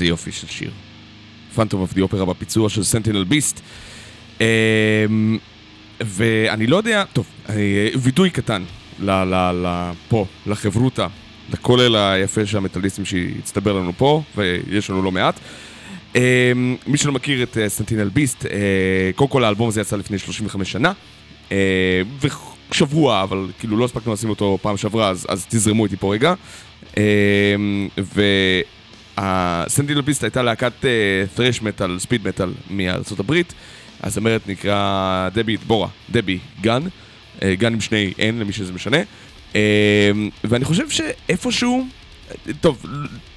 איזה 0.00 0.08
יופי 0.08 0.32
של 0.32 0.46
שיר. 0.46 0.70
פנטום 1.54 1.80
אוף 1.80 1.94
די 1.94 2.00
אופרה 2.00 2.24
בפיצוע 2.24 2.68
של 2.68 2.82
סנטינל 2.82 3.24
ביסט. 3.24 3.60
ואני 6.00 6.66
לא 6.66 6.76
יודע, 6.76 7.04
טוב, 7.12 7.26
אה, 7.48 7.88
וידוי 7.98 8.30
קטן 8.30 8.62
ל, 9.00 9.10
ל, 9.10 9.34
ל, 9.34 9.92
פה, 10.08 10.26
לחברותה, 10.46 11.06
לכולל 11.52 11.96
היפה 11.96 12.46
של 12.46 12.56
המטאליסטים 12.56 13.04
שהצטבר 13.04 13.72
לנו 13.72 13.92
פה, 13.96 14.22
ויש 14.36 14.90
לנו 14.90 15.02
לא 15.02 15.12
מעט. 15.12 15.40
אה, 16.16 16.52
מי 16.86 16.98
שלא 16.98 17.12
מכיר 17.12 17.42
את 17.42 17.58
סנטינל 17.68 18.08
ביסט, 18.08 18.46
אה, 18.46 19.10
קודם 19.14 19.30
כל 19.30 19.44
האלבום 19.44 19.68
הזה 19.68 19.80
יצא 19.80 19.96
לפני 19.96 20.18
35 20.18 20.72
שנה, 20.72 20.92
אה, 21.52 22.02
ושבוע, 22.70 23.22
אבל 23.22 23.46
כאילו 23.58 23.76
לא 23.76 23.84
הספקנו 23.84 24.12
לשים 24.12 24.30
אותו 24.30 24.58
פעם 24.62 24.76
שעברה, 24.76 25.08
אז, 25.08 25.26
אז 25.28 25.46
תזרמו 25.48 25.84
איתי 25.84 25.96
פה 25.96 26.14
רגע. 26.14 26.34
אה, 26.98 27.54
והסנטינל 29.20 30.00
ביסט 30.00 30.24
הייתה 30.24 30.42
להקת 30.42 30.72
thrash 31.36 31.64
מטאל, 31.64 31.98
ספיד 31.98 32.28
מטאל 32.28 32.52
מארצות 32.70 33.20
הברית. 33.20 33.54
הזמרת 34.02 34.48
נקרא 34.48 35.28
דבי, 35.34 35.56
בורה, 35.56 35.88
דבי 36.10 36.38
גן, 36.60 36.82
אה, 37.42 37.54
גן 37.54 37.72
עם 37.72 37.80
שני 37.80 38.12
N 38.16 38.40
למי 38.40 38.52
שזה 38.52 38.72
משנה. 38.72 38.96
אה, 39.56 40.10
ואני 40.44 40.64
חושב 40.64 40.90
שאיפשהו, 40.90 41.86
טוב, 42.60 42.86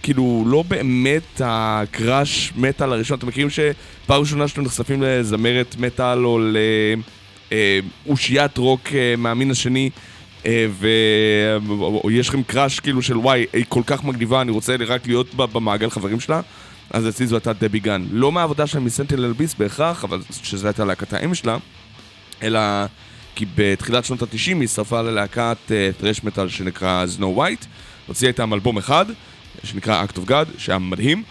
כאילו 0.04 0.44
לא 0.48 0.64
באמת 0.68 1.42
הקראש 1.44 2.54
מטאל 2.56 2.94
הראשון, 2.94 3.18
אתם 3.18 3.28
מכירים 3.28 3.50
שפעם 3.50 4.22
ראשונה 4.22 4.48
שאתם 4.48 4.62
נחשפים 4.62 5.04
לזמרת 5.04 5.76
מטאל 5.80 6.26
או 6.26 6.40
לאושיית 8.06 8.58
רוק 8.58 8.82
אה, 8.94 9.16
מהמין 9.18 9.52
השני, 9.52 9.90
ויש 10.46 12.30
לכם 12.30 12.44
crush 12.44 12.80
כאילו 12.80 13.02
של 13.02 13.18
וואי, 13.18 13.46
היא 13.54 13.66
כל 13.70 13.82
כך 13.86 14.04
מגניבה, 14.04 14.42
אני 14.42 14.52
רוצה 14.52 14.76
רק 14.88 15.08
להיות 15.08 15.36
במעגל 15.36 15.90
חברים 15.90 16.20
שלה. 16.20 16.42
אז 16.92 17.10
אצלי 17.10 17.28
זו 17.28 17.36
הייתה 17.36 17.54
דבי 17.54 17.80
גן. 17.80 18.06
לא 18.12 18.32
מהעבודה 18.32 18.68
שלה 18.68 18.82
מ 18.82 18.88
Sentinel 18.88 19.34
Beast 19.34 19.54
בהכרח, 19.54 20.04
אבל 20.04 20.22
שזו 20.44 20.68
הייתה 20.68 20.86
להקת 20.86 21.14
האם 21.14 21.36
שלה, 21.36 21.58
אלא 22.44 22.60
כי 23.36 23.46
בתחילת 23.56 24.06
שנות 24.06 24.22
ה-90 24.22 24.36
היא 24.46 24.64
הצטרפה 24.64 25.02
ללהקת 25.02 25.58
thrash 25.98 26.24
metal 26.24 26.50
שנקרא 26.50 27.08
Znowhite, 27.08 27.66
הוציאה 28.08 28.32
איתם 28.32 28.54
אלבום 28.54 28.78
אחד, 28.78 29.06
שנקרא 29.64 30.06
Act 30.06 30.18
of 30.18 30.30
God, 30.30 30.46
שהיה 30.58 30.80
מדהים, 30.80 31.18
אה, 31.18 31.24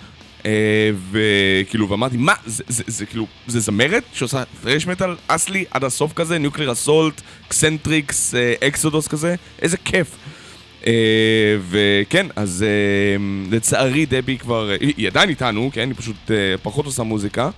וכאילו, 1.11 1.89
ואמרתי, 1.91 2.17
מה, 2.17 2.35
זה, 2.47 2.65
זה, 2.69 2.83
זה 2.87 3.07
כאילו, 3.07 3.27
זה 3.47 3.61
זמרת 3.61 4.03
שעושה 4.13 4.43
thrash 4.63 4.87
metal 4.87 5.17
אסלי 5.29 5.65
עד 5.71 5.85
הסוף 5.85 6.13
כזה, 6.13 6.39
Nuclear 6.39 6.73
Assault, 6.73 7.21
Xentrix, 7.49 8.35
Exodus 8.61 9.09
כזה, 9.09 9.35
איזה 9.63 9.77
כיף. 9.77 10.17
אה, 10.87 11.57
וכן, 11.71 12.27
אז 12.37 12.65
אה, 12.69 13.17
לצערי 13.51 14.07
דבי 14.07 14.39
כבר, 14.39 14.71
היא, 14.81 14.95
היא 14.97 15.07
עדיין 15.09 15.29
איתנו, 15.29 15.71
כן, 15.73 15.89
היא 15.89 15.97
פשוט 15.97 16.31
אה, 16.31 16.55
פחות 16.63 16.87
עושה 16.87 17.03
מוזיקה. 17.03 17.51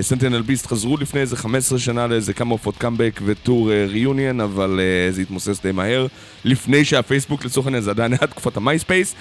Sentinel 0.00 0.42
Beast 0.42 0.66
חזרו 0.66 0.96
לפני 0.96 1.20
איזה 1.20 1.36
15 1.36 1.78
שנה 1.78 2.06
לאיזה 2.06 2.32
כמה 2.32 2.50
הופעות 2.50 2.76
קאמבק 2.76 3.20
ו 3.24 3.33
tour 3.33 3.70
reunion, 3.72 4.40
אבל 4.40 4.80
אה, 4.80 5.12
זה 5.12 5.22
התמוסס 5.22 5.60
די 5.62 5.72
מהר. 5.72 6.06
לפני 6.44 6.84
שהפייסבוק 6.84 7.44
לצורך 7.44 7.66
העניין 7.66 7.82
זה 7.82 7.90
עדיין 7.90 8.12
היה 8.12 8.26
תקופת 8.26 8.56
המייספייס. 8.56 9.14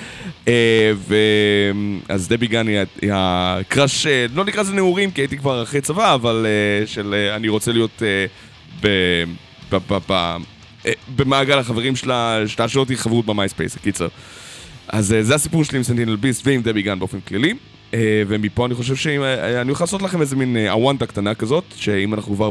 אה. 0.48 0.54
אז 2.10 2.28
דבי 2.28 2.48
גן 2.48 2.68
היא, 2.68 2.80
ה 3.12 3.25
crush, 3.25 4.08
אה, 4.08 4.26
לא 4.36 4.46
נקרא 4.46 4.62
לזה 4.62 4.74
נעורים 4.74 5.12
כי 5.12 5.22
הייתי 5.22 5.38
כבר 5.38 5.64
אחרי 5.64 5.82
צבא, 5.82 6.14
אבל 6.14 6.46
אה, 6.46 6.88
של 6.88 7.14
אה, 7.14 7.36
אני 7.36 7.48
רוצה 7.48 7.72
להיות 7.72 8.04
אה. 8.04 8.26
אה, 10.86 10.92
במעגל 11.16 11.60
החברים 11.60 11.96
שלה, 11.96 12.40
שתאשר 12.48 12.80
אותי 12.80 12.98
חברות 12.98 13.26
במייספייס, 13.26 13.78
קיצר. 13.78 14.08
אז 14.88 15.14
אה, 15.14 15.24
זה 15.24 15.36
הסיפור 15.36 15.64
שלי 15.64 15.78
עם 15.78 15.84
Sentinel 15.84 16.16
Beast 16.16 16.48
ועם 16.48 16.62
דבי 16.62 16.82
גן 16.82 17.00
באופן 17.00 17.20
כללי. 17.20 17.54
אה, 17.94 18.24
ומפה 18.28 18.66
אני 18.66 18.76
חושב 18.76 18.96
שאני 18.96 19.72
יכול 19.72 19.84
לעשות 19.84 20.02
לכם 20.02 20.22
איזה 20.22 20.36
מין 20.36 20.58
אוונטה 20.58 21.06
קטנה 21.06 21.36
כזאת, 21.36 21.64
שאם 21.76 22.14
אנחנו 22.14 22.36
כבר 22.36 22.50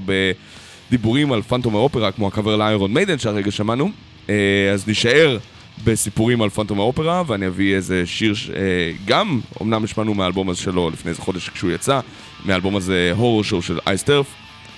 בדיבורים 0.89 1.33
על 1.33 1.43
פנטום 1.43 1.75
האופרה, 1.75 2.13
כמו 2.13 2.29
הקאבר 2.29 2.57
ל 2.57 2.64
Iron 2.64 2.95
Maiden 2.95 3.19
שהרגע 3.19 3.51
שמענו, 3.51 3.91
אה, 4.31 4.71
אז 4.73 4.87
נישאר 4.89 5.39
בסיפורים 5.85 6.43
על 6.43 6.51
פנטום 6.51 6.81
האופרה, 6.81 7.23
ואני 7.27 7.47
אביא 7.47 7.75
איזה 7.75 8.03
שיר, 8.07 8.35
ש- 8.35 8.51
אה, 8.51 8.93
גם, 9.05 9.41
אמנם 9.63 9.85
השמענו 9.85 10.15
מהאלבום 10.15 10.51
הזה 10.51 10.61
שלו 10.61 10.91
לפני 10.91 11.11
איזה 11.11 11.23
חודש 11.23 11.49
כשהוא 11.49 11.71
יצא, 11.71 12.01
מהאלבום 12.45 12.77
הזה 12.77 13.13
Horror 13.17 13.43
Show 13.43 13.63
של 13.63 13.79
Iced 13.87 14.03
Earth, 14.03 14.27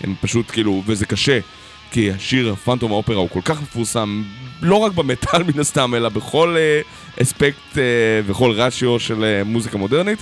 הם 0.05 0.15
פשוט 0.21 0.51
כאילו, 0.51 0.83
וזה 0.87 1.07
קשה, 1.07 1.39
כי 1.91 2.11
השיר 2.11 2.55
פנטום 2.55 2.93
האופרה 2.93 3.17
הוא 3.17 3.29
כל 3.29 3.41
כך 3.45 3.63
מפורסם, 3.63 4.23
לא 4.63 4.77
רק 4.77 4.93
במטאל 4.93 5.43
מן 5.43 5.61
הסתם, 5.61 5.95
אלא 5.95 6.09
בכל 6.09 6.57
אה, 6.59 6.81
אספקט 7.23 7.79
אה, 7.79 7.83
וכל 8.27 8.51
רשיו 8.51 8.99
של 9.01 9.25
אה, 9.25 9.45
מוזיקה 9.45 9.79
מודרנית. 9.79 10.19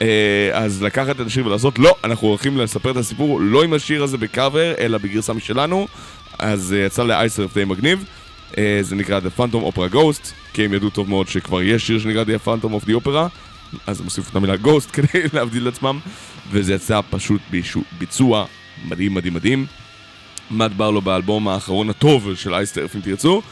אה, 0.00 0.50
אז 0.52 0.82
לקחת 0.82 1.20
את 1.20 1.26
השיר 1.26 1.46
ולעשות, 1.46 1.78
לא, 1.78 1.96
אנחנו 2.04 2.28
הולכים 2.28 2.58
לספר 2.58 2.90
את 2.90 2.96
הסיפור 2.96 3.40
לא 3.40 3.62
עם 3.62 3.72
השיר 3.72 4.02
הזה 4.02 4.18
בקאבר, 4.18 4.74
אלא 4.78 4.98
בגרסה 4.98 5.32
משלנו. 5.32 5.86
אז 6.38 6.72
אה, 6.72 6.84
יצא 6.86 7.02
לאייסרף 7.04 7.54
די 7.54 7.64
מגניב. 7.64 8.04
אה, 8.58 8.78
זה 8.80 8.96
נקרא 8.96 9.20
The 9.20 9.40
Phantom 9.40 9.74
Opera 9.74 9.94
Ghost, 9.94 10.32
כי 10.52 10.64
הם 10.64 10.74
ידעו 10.74 10.90
טוב 10.90 11.08
מאוד 11.08 11.28
שכבר 11.28 11.62
יש 11.62 11.86
שיר 11.86 11.98
שנקרא 11.98 12.24
The 12.24 12.46
Phantom 12.48 12.66
of 12.66 12.88
the 12.88 13.04
Opera, 13.04 13.28
אז 13.86 14.00
הם 14.00 14.04
הוסיפו 14.04 14.30
את 14.30 14.36
המילה 14.36 14.54
Ghost 14.54 14.90
כדי 14.94 15.22
להבדיל 15.32 15.68
את 15.68 15.74
עצמם, 15.74 15.98
וזה 16.50 16.74
יצא 16.74 17.00
פשוט 17.10 17.40
ביצוע 17.98 18.44
מדהים 18.84 19.14
מדהים 19.14 19.34
מדהים. 19.34 19.66
מאט 20.50 20.72
ברלו 20.72 21.00
באלבום 21.00 21.48
האחרון 21.48 21.90
הטוב 21.90 22.34
של 22.34 22.54
אייסטרף 22.54 22.96
אם 22.96 23.00
תרצו, 23.00 23.42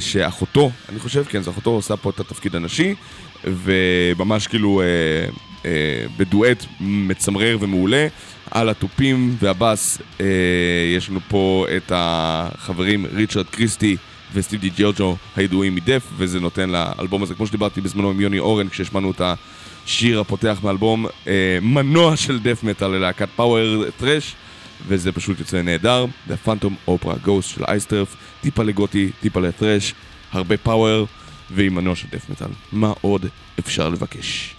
שאחותו, 0.00 0.70
אני 0.88 0.98
חושב, 0.98 1.24
כן, 1.28 1.42
זו 1.42 1.50
אחותו 1.50 1.70
עושה 1.70 1.96
פה 1.96 2.10
את 2.10 2.20
התפקיד 2.20 2.56
הנשי, 2.56 2.94
וממש 3.44 4.46
כאילו 4.46 4.80
אה, 4.80 4.86
אה, 5.64 6.06
בדואט 6.16 6.64
מצמרר 6.80 7.56
ומעולה. 7.60 8.06
על 8.50 8.68
התופים 8.68 9.36
והבאס 9.40 9.98
אה, 10.20 10.26
יש 10.96 11.10
לנו 11.10 11.20
פה 11.28 11.66
את 11.76 11.92
החברים 11.94 13.06
ריצ'רד 13.14 13.46
קריסטי 13.46 13.96
וסטיבי 14.34 14.70
ג'ורג'ו 14.76 15.16
הידועים 15.36 15.74
מדף, 15.74 16.02
וזה 16.16 16.40
נותן 16.40 16.70
לאלבום 16.70 17.22
הזה, 17.22 17.34
כמו 17.34 17.46
שדיברתי 17.46 17.80
בזמנו 17.80 18.10
עם 18.10 18.20
יוני 18.20 18.38
אורן 18.38 18.68
כשהשמענו 18.68 19.10
את 19.10 19.20
השיר 19.84 20.20
הפותח 20.20 20.58
מאלבום, 20.62 21.06
אה, 21.26 21.58
מנוע 21.62 22.16
של 22.16 22.38
דף 22.38 22.62
מטאל 22.62 22.88
ללהקת 22.88 23.28
פאוור 23.36 23.84
טרש. 23.96 24.34
וזה 24.86 25.12
פשוט 25.12 25.38
יוצא 25.38 25.62
נהדר. 25.62 26.06
The 26.28 26.48
Phantom 26.48 26.90
Opera 26.90 27.26
Ghost 27.26 27.42
של 27.42 27.64
אייסטרף, 27.64 28.16
טיפה 28.40 28.62
לגותי, 28.62 29.10
טיפה 29.20 29.40
לטרש, 29.40 29.94
הרבה 30.32 30.56
פאוור 30.56 31.06
ועם 31.50 31.74
מנוע 31.74 31.96
של 31.96 32.06
דף 32.10 32.30
מטאל. 32.30 32.50
מה 32.72 32.92
עוד 33.00 33.26
אפשר 33.58 33.88
לבקש? 33.88 34.57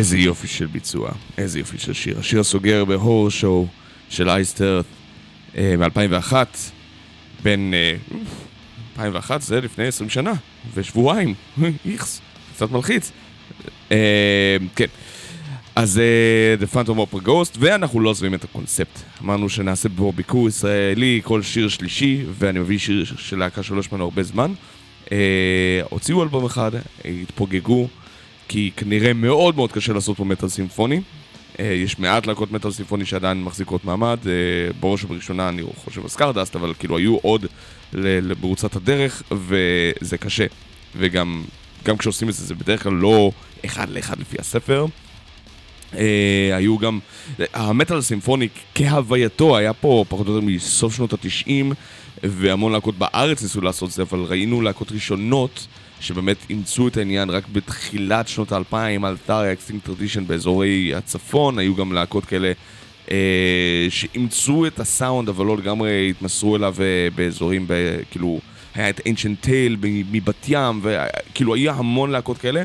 איזה 0.00 0.18
יופי 0.18 0.48
של 0.48 0.66
ביצוע, 0.66 1.10
איזה 1.38 1.58
יופי 1.58 1.78
של 1.78 1.92
שיר. 1.92 2.18
השיר 2.18 2.40
הסוגר 2.40 2.84
בהור 2.84 3.30
שואו 3.30 3.66
של 4.10 4.28
אייסטר 4.28 4.80
מ-2001, 5.54 6.32
בין... 7.42 7.74
אה, 7.74 7.96
2001 8.92 9.42
זה 9.42 9.60
לפני 9.60 9.86
20 9.86 10.10
שנה, 10.10 10.32
ושבועיים, 10.74 11.34
איכס, 11.90 12.20
קצת 12.54 12.70
מלחיץ. 12.70 13.12
אה, 13.92 14.56
כן. 14.76 14.86
אז 15.76 15.98
אה, 15.98 16.66
The 16.66 16.74
Phantom 16.74 16.96
Opera 16.96 17.26
Ghost, 17.26 17.56
ואנחנו 17.58 18.00
לא 18.00 18.10
עוזבים 18.10 18.34
את 18.34 18.44
הקונספט. 18.44 18.98
אמרנו 19.22 19.48
שנעשה 19.48 19.88
בו 19.88 20.12
ביקור 20.12 20.48
ישראלי 20.48 21.20
כל 21.24 21.42
שיר 21.42 21.68
שלישי, 21.68 22.24
ואני 22.38 22.58
מביא 22.58 22.78
שיר 22.78 23.04
של 23.04 23.38
להקה 23.38 23.62
שלא 23.62 23.82
שמענו 23.82 24.04
הרבה 24.04 24.22
זמן. 24.22 24.52
אה, 25.12 25.80
הוציאו 25.90 26.22
אלבום 26.22 26.44
אחד, 26.44 26.70
התפוגגו, 27.04 27.88
כי 28.50 28.70
כנראה 28.76 29.12
מאוד 29.12 29.56
מאוד 29.56 29.72
קשה 29.72 29.92
לעשות 29.92 30.16
פה 30.16 30.24
מטאל 30.24 30.48
סימפוני. 30.48 31.00
אה, 31.60 31.64
יש 31.64 31.98
מעט 31.98 32.26
להקות 32.26 32.52
מטאל 32.52 32.70
סימפוני 32.70 33.06
שעדיין 33.06 33.42
מחזיקות 33.44 33.84
מעמד, 33.84 34.18
אה, 34.26 34.32
בראש 34.80 35.04
ובראשונה 35.04 35.48
אני 35.48 35.62
חושב 35.84 36.02
על 36.02 36.08
סקרדסט, 36.08 36.56
אבל 36.56 36.74
כאילו 36.78 36.98
היו 36.98 37.16
עוד 37.16 37.46
ל- 37.92 38.30
לבריצת 38.30 38.76
הדרך, 38.76 39.22
וזה 39.32 40.18
קשה. 40.18 40.46
וגם 40.96 41.44
גם 41.84 41.96
כשעושים 41.96 42.28
את 42.28 42.34
זה, 42.34 42.44
זה 42.44 42.54
בדרך 42.54 42.82
כלל 42.82 42.92
לא 42.92 43.30
אחד 43.64 43.88
לאחד 43.90 44.20
לפי 44.20 44.36
הספר. 44.38 44.86
אה, 45.96 46.50
היו 46.56 46.78
גם, 46.78 46.98
המטאל 47.54 47.98
הסימפוני 47.98 48.48
כהווייתו 48.74 49.56
היה 49.56 49.72
פה 49.72 50.04
פחות 50.08 50.28
או 50.28 50.32
יותר 50.32 50.46
מסוף 50.46 50.94
שנות 50.94 51.12
התשעים 51.12 51.72
והמון 52.22 52.72
להקות 52.72 52.98
בארץ 52.98 53.42
ניסו 53.42 53.60
לעשות 53.60 53.90
זה, 53.90 54.02
אבל 54.02 54.18
ראינו 54.18 54.60
להקות 54.60 54.92
ראשונות 54.92 55.66
שבאמת 56.00 56.36
אימצו 56.50 56.88
את 56.88 56.96
העניין 56.96 57.30
רק 57.30 57.48
בתחילת 57.52 58.28
שנות 58.28 58.52
האלפיים, 58.52 59.04
אלתריה, 59.04 59.52
אקסטינג 59.52 59.80
טרדישן 59.80 60.26
באזורי 60.26 60.94
הצפון, 60.94 61.58
היו 61.58 61.74
גם 61.74 61.92
להקות 61.92 62.24
כאלה 62.24 62.52
אה, 63.10 63.86
שאימצו 63.90 64.66
את 64.66 64.80
הסאונד 64.80 65.28
אבל 65.28 65.46
לא 65.46 65.56
לגמרי 65.56 66.10
התמסרו 66.10 66.56
אליו 66.56 66.74
אה, 66.80 67.08
באזורים, 67.14 67.66
ב, 67.68 67.72
כאילו, 68.10 68.40
היה 68.74 68.88
את 68.88 69.00
ancient 69.00 69.46
tale 69.46 69.76
מבת 70.12 70.48
ים, 70.48 70.80
וכאילו 70.82 71.54
היה 71.54 71.72
המון 71.72 72.10
להקות 72.10 72.38
כאלה. 72.38 72.62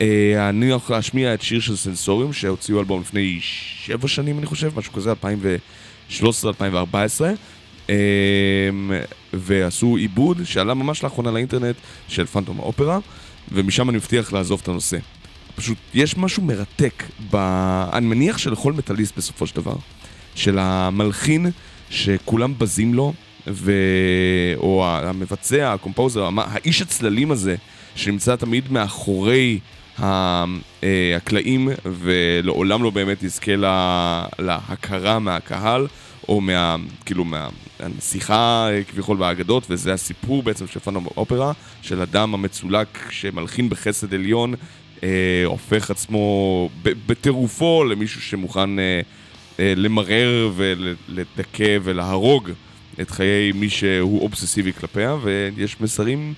אה, 0.00 0.48
אני 0.48 0.70
הולך 0.70 0.90
להשמיע 0.90 1.34
את 1.34 1.42
שיר 1.42 1.60
של 1.60 1.76
סנסוריום 1.76 2.32
שהוציאו 2.32 2.80
אלבום 2.80 3.00
לפני 3.00 3.38
שבע 3.40 4.08
שנים 4.08 4.38
אני 4.38 4.46
חושב, 4.46 4.78
משהו 4.78 4.92
כזה, 4.92 5.12
2013-2014 5.12 6.24
אה, 7.24 7.32
ועשו 9.32 9.96
עיבוד 9.96 10.40
שעלה 10.44 10.74
ממש 10.74 11.04
לאחרונה 11.04 11.30
לאינטרנט 11.30 11.76
של 12.08 12.26
פנטום 12.26 12.60
האופרה 12.60 12.98
ומשם 13.52 13.90
אני 13.90 13.96
מבטיח 13.96 14.32
לעזוב 14.32 14.60
את 14.62 14.68
הנושא. 14.68 14.96
פשוט 15.56 15.78
יש 15.94 16.16
משהו 16.16 16.42
מרתק, 16.42 17.04
ב... 17.30 17.36
אני 17.92 18.06
מניח 18.06 18.38
שלכל 18.38 18.72
מטאליסט 18.72 19.16
בסופו 19.16 19.46
של 19.46 19.56
דבר, 19.56 19.76
של 20.34 20.58
המלחין 20.58 21.46
שכולם 21.90 22.54
בזים 22.58 22.94
לו, 22.94 23.12
ו... 23.46 23.72
או 24.56 24.86
המבצע, 24.86 25.72
הקומפוזר, 25.72 26.28
האיש 26.36 26.82
הצללים 26.82 27.30
הזה, 27.30 27.56
שנמצא 27.96 28.36
תמיד 28.36 28.72
מאחורי 28.72 29.58
אה, 30.02 30.44
הקלעים, 31.16 31.68
ולעולם 31.84 32.82
לא 32.82 32.90
באמת 32.90 33.22
יזכה 33.22 33.56
לה... 33.56 34.26
להכרה 34.38 35.18
מהקהל, 35.18 35.86
או 36.28 36.40
מה... 36.40 36.76
כאילו, 37.04 37.24
מהשיחה 37.24 38.68
אה, 38.70 38.84
כביכול 38.84 39.16
באגדות, 39.16 39.66
וזה 39.70 39.92
הסיפור 39.92 40.42
בעצם 40.42 40.66
של 40.66 40.80
פאנום 40.80 41.06
אופרה, 41.16 41.52
של 41.82 42.00
אדם 42.00 42.34
המצולק 42.34 42.98
שמלחין 43.10 43.68
בחסד 43.68 44.14
עליון, 44.14 44.54
אה, 45.02 45.44
הופך 45.44 45.90
עצמו 45.90 46.68
בטירופו 46.82 47.84
למישהו 47.84 48.22
שמוכן 48.22 48.78
אה, 48.78 49.00
אה, 49.60 49.72
למרר 49.76 50.50
ולדכא 50.56 51.78
ולהרוג 51.82 52.50
את 53.00 53.10
חיי 53.10 53.52
מי 53.52 53.70
שהוא 53.70 54.20
אובססיבי 54.20 54.72
כלפיה, 54.72 55.16
ויש 55.22 55.80
מסרים 55.80 56.34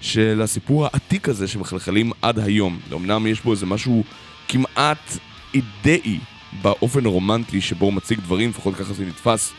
של 0.00 0.40
הסיפור 0.44 0.84
העתיק 0.84 1.28
הזה 1.28 1.48
שמחלחלים 1.48 2.12
עד 2.22 2.38
היום. 2.38 2.78
אמנם 2.92 3.26
יש 3.26 3.40
בו 3.40 3.52
איזה 3.52 3.66
משהו 3.66 4.04
כמעט 4.48 5.18
אידאי 5.54 6.18
באופן 6.62 7.06
הרומנטי 7.06 7.60
שבו 7.60 7.86
הוא 7.86 7.92
מציג 7.92 8.20
דברים, 8.20 8.50
לפחות 8.50 8.74
ככה 8.74 8.92
זה 8.92 9.04
נתפס 9.04 9.52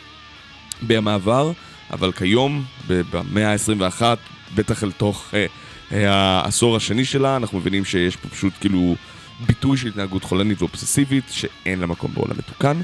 במעבר, 0.87 1.51
אבל 1.91 2.11
כיום, 2.11 2.63
במאה 2.87 3.53
ה-21, 3.53 4.01
בטח 4.55 4.83
אל 4.83 4.91
תוך 4.91 5.33
אה, 5.33 5.45
אה, 5.91 6.11
העשור 6.11 6.75
השני 6.75 7.05
שלה, 7.05 7.35
אנחנו 7.35 7.57
מבינים 7.57 7.85
שיש 7.85 8.15
פה 8.15 8.29
פשוט 8.29 8.53
כאילו 8.59 8.95
ביטוי 9.45 9.77
של 9.77 9.87
התנהגות 9.87 10.23
חולנית 10.23 10.61
ואובססיבית 10.61 11.23
שאין 11.31 11.79
לה 11.79 11.87
מקום 11.87 12.11
בעולם 12.13 12.35
מתוקן. 12.37 12.81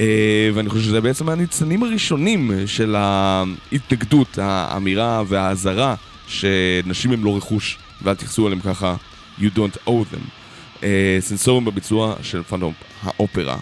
אה, 0.00 0.50
ואני 0.54 0.68
חושב 0.68 0.84
שזה 0.84 1.00
בעצם 1.00 1.28
הניצנים 1.28 1.82
הראשונים 1.82 2.50
של 2.66 2.94
ההתנגדות, 2.98 4.38
האמירה 4.38 5.22
והאזהרה 5.28 5.94
שנשים 6.28 7.12
הם 7.12 7.24
לא 7.24 7.36
רכוש, 7.36 7.78
ואל 8.02 8.14
תתייחסו 8.14 8.46
אליהם 8.46 8.60
ככה, 8.60 8.94
you 9.38 9.50
don't 9.56 9.88
owe 9.88 10.14
them. 10.14 10.40
אה, 10.82 11.16
סנסורים 11.20 11.64
בביצוע 11.64 12.14
של 12.22 12.42
פאנום 12.42 12.72
האופרה 13.02 13.56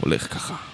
הולך 0.00 0.34
ככה. 0.34 0.67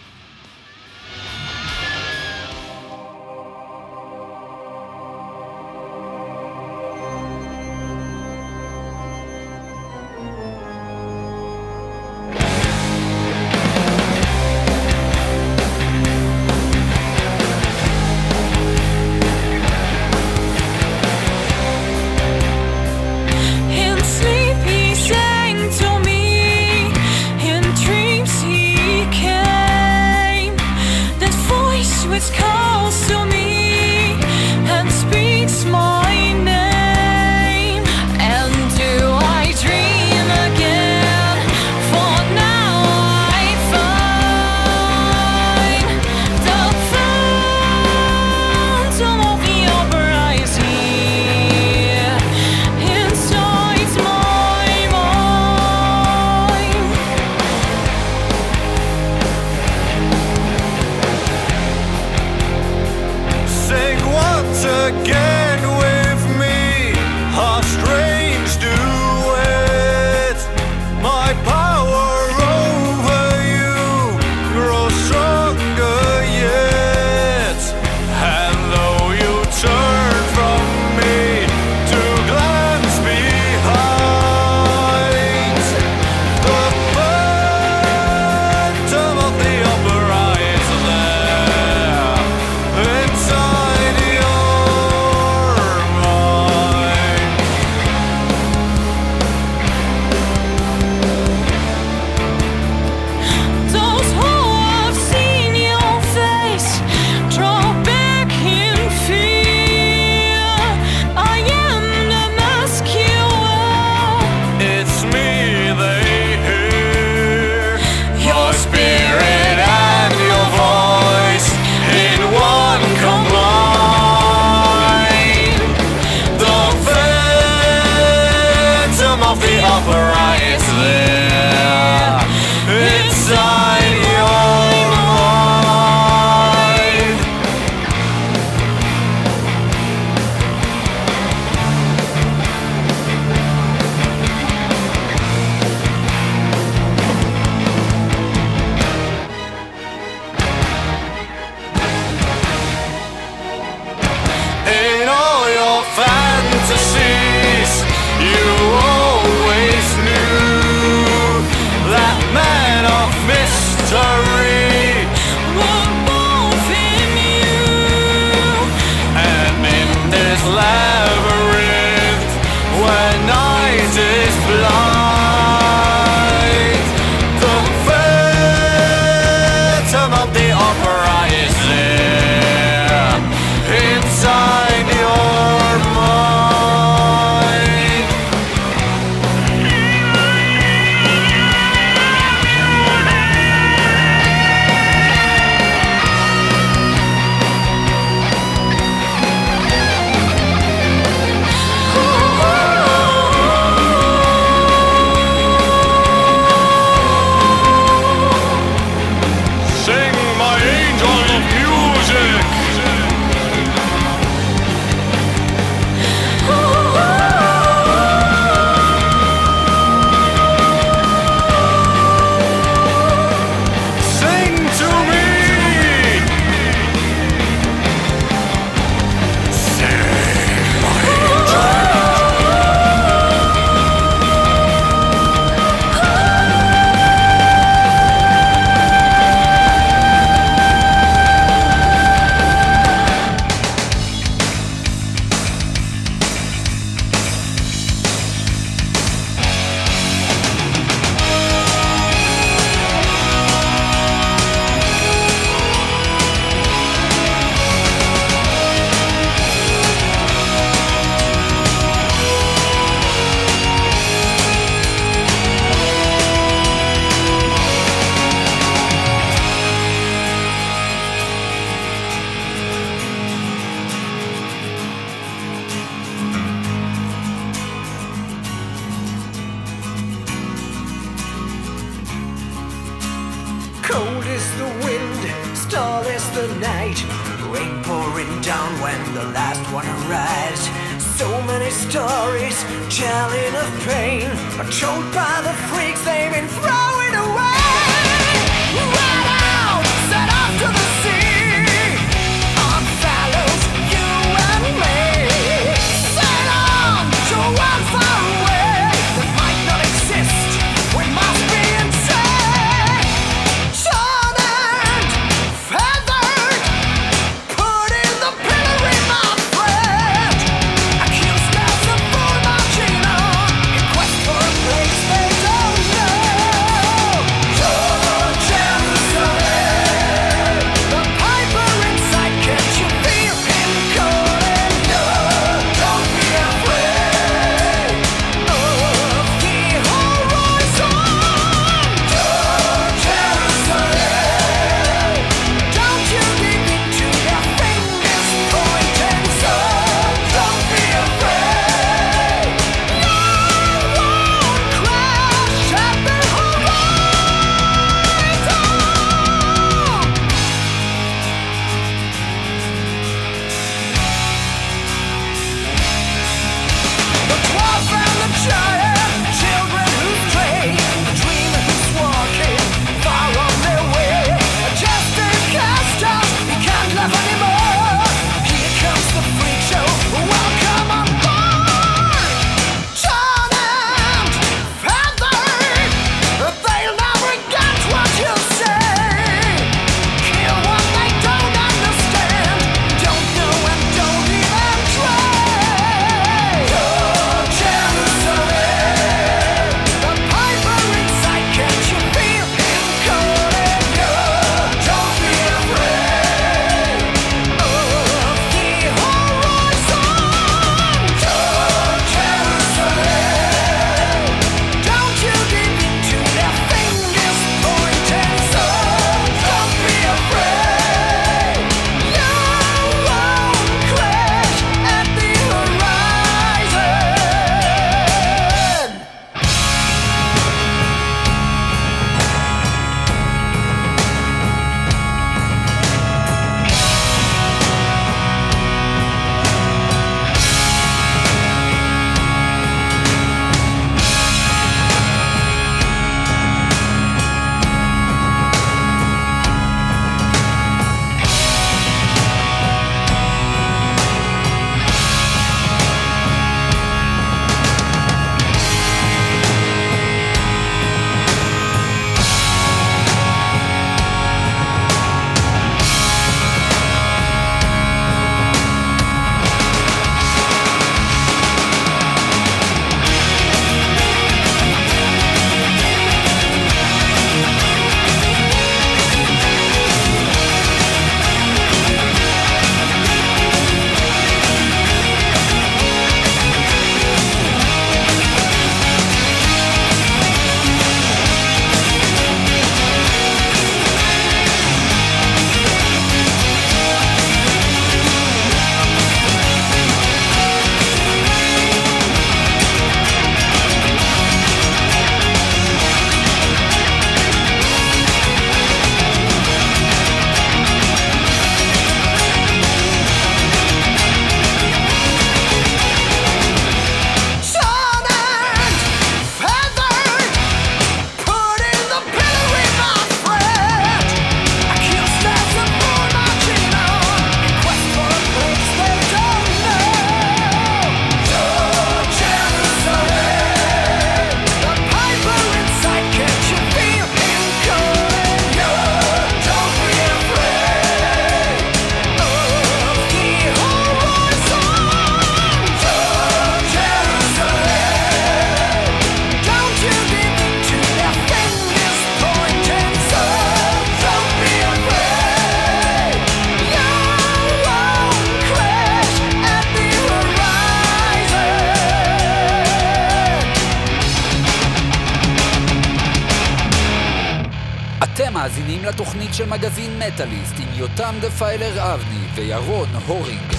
יותם 571.05 571.19
דפיילר 571.21 571.95
אבני 571.95 572.19
וירון 572.35 572.89
הורינג. 573.07 573.53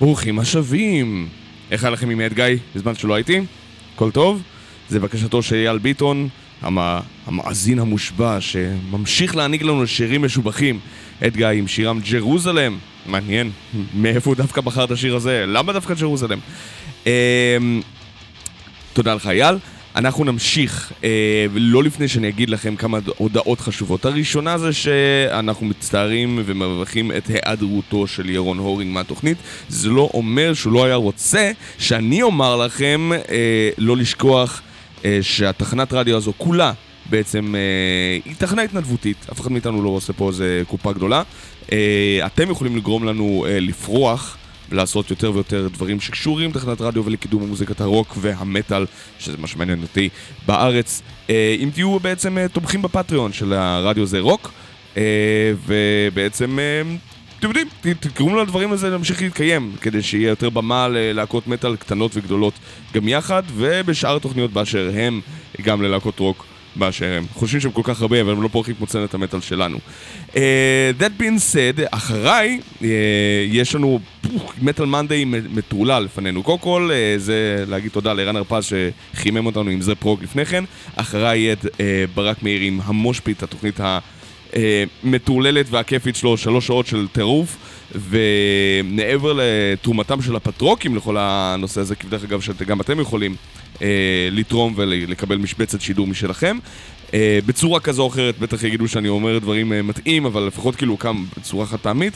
ברוכים 0.00 0.38
השבים! 0.38 1.28
איך 1.70 1.84
היה 1.84 1.90
לכם 1.90 2.10
עם 2.10 2.20
עד 2.20 2.32
גיא 2.32 2.44
בזמן 2.74 2.94
שלא 2.94 3.14
הייתי? 3.14 3.40
הכל 3.94 4.10
טוב? 4.10 4.42
זה 4.88 5.00
בקשתו 5.00 5.42
של 5.42 5.56
אייל 5.56 5.78
ביטון, 5.78 6.28
המ... 6.62 6.78
המאזין 7.26 7.78
המושבע 7.78 8.40
שממשיך 8.40 9.36
להעניק 9.36 9.62
לנו 9.62 9.86
שירים 9.86 10.24
משובחים. 10.24 10.80
עד 11.20 11.36
גיא 11.36 11.46
עם 11.46 11.68
שירם 11.68 12.00
ג'רוזלם. 12.10 12.78
מעניין, 13.06 13.50
מאיפה 13.94 14.30
הוא 14.30 14.36
דווקא 14.36 14.60
בחר 14.60 14.84
את 14.84 14.90
השיר 14.90 15.16
הזה? 15.16 15.44
למה 15.46 15.72
דווקא 15.72 15.94
ג'רוזלם? 15.94 16.38
אמ... 17.06 17.12
תודה 18.92 19.14
לך 19.14 19.26
אייל. 19.26 19.56
אנחנו 19.96 20.24
נמשיך, 20.24 20.92
אה, 21.04 21.46
לא 21.54 21.82
לפני 21.84 22.08
שאני 22.08 22.28
אגיד 22.28 22.50
לכם 22.50 22.76
כמה 22.76 22.98
הודעות 23.16 23.60
חשובות. 23.60 24.04
הראשונה 24.04 24.58
זה 24.58 24.72
שאנחנו 24.72 25.66
מצטערים 25.66 26.42
ומברכים 26.44 27.12
את 27.12 27.26
היעדרותו 27.26 28.06
של 28.06 28.30
ירון 28.30 28.58
הורינג 28.58 28.92
מהתוכנית. 28.92 29.36
זה 29.68 29.90
לא 29.90 30.10
אומר 30.14 30.54
שהוא 30.54 30.72
לא 30.72 30.84
היה 30.84 30.94
רוצה 30.94 31.52
שאני 31.78 32.22
אומר 32.22 32.56
לכם 32.56 33.10
אה, 33.28 33.70
לא 33.78 33.96
לשכוח 33.96 34.62
אה, 35.04 35.18
שהתחנת 35.22 35.92
רדיו 35.92 36.16
הזו 36.16 36.32
כולה 36.36 36.72
בעצם 37.10 37.54
אה, 37.54 38.18
היא 38.24 38.34
תחנה 38.38 38.62
התנדבותית, 38.62 39.26
אף 39.32 39.40
אחד 39.40 39.52
מאיתנו 39.52 39.82
לא 39.82 39.88
עושה 39.88 40.12
פה 40.12 40.28
איזה 40.28 40.62
קופה 40.68 40.92
גדולה. 40.92 41.22
אה, 41.72 42.20
אתם 42.26 42.50
יכולים 42.50 42.76
לגרום 42.76 43.04
לנו 43.04 43.46
אה, 43.48 43.60
לפרוח. 43.60 44.36
ולעשות 44.70 45.10
יותר 45.10 45.32
ויותר 45.32 45.68
דברים 45.68 46.00
שקשורים 46.00 46.50
לתחנת 46.50 46.80
רדיו 46.80 47.04
ולקידום 47.04 47.48
מוזיקת 47.48 47.80
הרוק 47.80 48.16
והמטאל, 48.20 48.86
שזה 49.18 49.36
מה 49.38 49.46
שמעניין 49.46 49.82
אותי 49.82 50.08
בארץ. 50.46 51.02
אה, 51.30 51.56
אם 51.58 51.70
תהיו 51.74 52.00
בעצם 52.00 52.38
אה, 52.38 52.48
תומכים 52.48 52.82
בפטריון 52.82 53.32
של 53.32 53.52
הרדיו 53.52 54.06
זה 54.06 54.20
רוק, 54.20 54.52
אה, 54.96 55.52
ובעצם... 55.66 56.58
אתם 57.38 57.48
יודעים, 57.48 57.68
תקראו 58.00 58.28
לנו 58.28 58.42
לדברים 58.42 58.72
הזה 58.72 58.90
להמשיך 58.90 59.22
להתקיים, 59.22 59.72
כדי 59.80 60.02
שיהיה 60.02 60.28
יותר 60.28 60.50
במה 60.50 60.88
ללהקות 60.88 61.46
מטאל 61.46 61.76
קטנות 61.76 62.10
וגדולות 62.14 62.54
גם 62.94 63.08
יחד, 63.08 63.42
ובשאר 63.56 64.16
התוכניות 64.16 64.52
באשר 64.52 64.90
הם, 64.94 65.20
גם 65.62 65.82
ללהקות 65.82 66.18
רוק 66.18 66.46
באשר 66.76 67.06
הם. 67.18 67.24
חושבים 67.34 67.60
שהם 67.60 67.70
כל 67.70 67.82
כך 67.84 68.02
הרבה, 68.02 68.20
אבל 68.20 68.32
הם 68.32 68.42
לא 68.42 68.48
פורחים 68.48 68.74
כמו 68.74 68.86
צנת 68.86 69.14
המטאל 69.14 69.40
שלנו. 69.40 69.78
Uh, 70.32 70.36
that 70.98 71.20
being 71.20 71.52
said, 71.52 71.80
אחריי, 71.90 72.60
uh, 72.78 72.84
יש 73.46 73.74
לנו 73.74 74.00
מטאל 74.62 74.86
מנדיי 74.86 75.24
מטורלל 75.24 76.02
לפנינו. 76.02 76.42
קודם 76.42 76.58
כל, 76.58 76.90
uh, 76.90 77.20
זה 77.20 77.64
להגיד 77.68 77.90
תודה 77.90 78.12
לערן 78.12 78.36
הרפז 78.36 78.72
שחימם 79.14 79.46
אותנו 79.46 79.70
עם 79.70 79.80
זה 79.80 79.94
פרוג 79.94 80.22
לפני 80.22 80.44
כן. 80.44 80.64
אחריי 80.96 81.38
יהיה 81.38 81.54
uh, 81.62 81.68
ברק 82.14 82.42
מאיר 82.42 82.60
עם 82.60 82.80
המושפיט, 82.84 83.42
התוכנית 83.42 83.80
המטורללת 84.52 85.66
והכיפית 85.70 86.16
שלו, 86.16 86.36
שלוש 86.36 86.66
שעות 86.66 86.86
של 86.86 87.06
טירוף. 87.12 87.56
ומעבר 87.94 89.32
לתרומתם 89.36 90.22
של 90.22 90.36
הפטרוקים 90.36 90.96
לכל 90.96 91.16
הנושא 91.18 91.80
הזה, 91.80 91.96
כי 91.96 92.06
דרך 92.06 92.24
אגב 92.24 92.40
שגם 92.40 92.80
אתם 92.80 93.00
יכולים 93.00 93.36
אה, 93.82 94.28
לתרום 94.32 94.74
ולקבל 94.76 95.36
משבצת 95.36 95.80
שידור 95.80 96.06
משלכם. 96.06 96.58
אה, 97.14 97.38
בצורה 97.46 97.80
כזו 97.80 98.02
או 98.02 98.08
אחרת, 98.08 98.38
בטח 98.38 98.62
יגידו 98.62 98.88
שאני 98.88 99.08
אומר 99.08 99.38
דברים 99.38 99.72
אה, 99.72 99.82
מטעים, 99.82 100.26
אבל 100.26 100.42
לפחות 100.42 100.76
כאילו 100.76 100.96
קם 100.96 101.24
בצורה 101.36 101.66
חד 101.66 101.76
פעמית. 101.76 102.12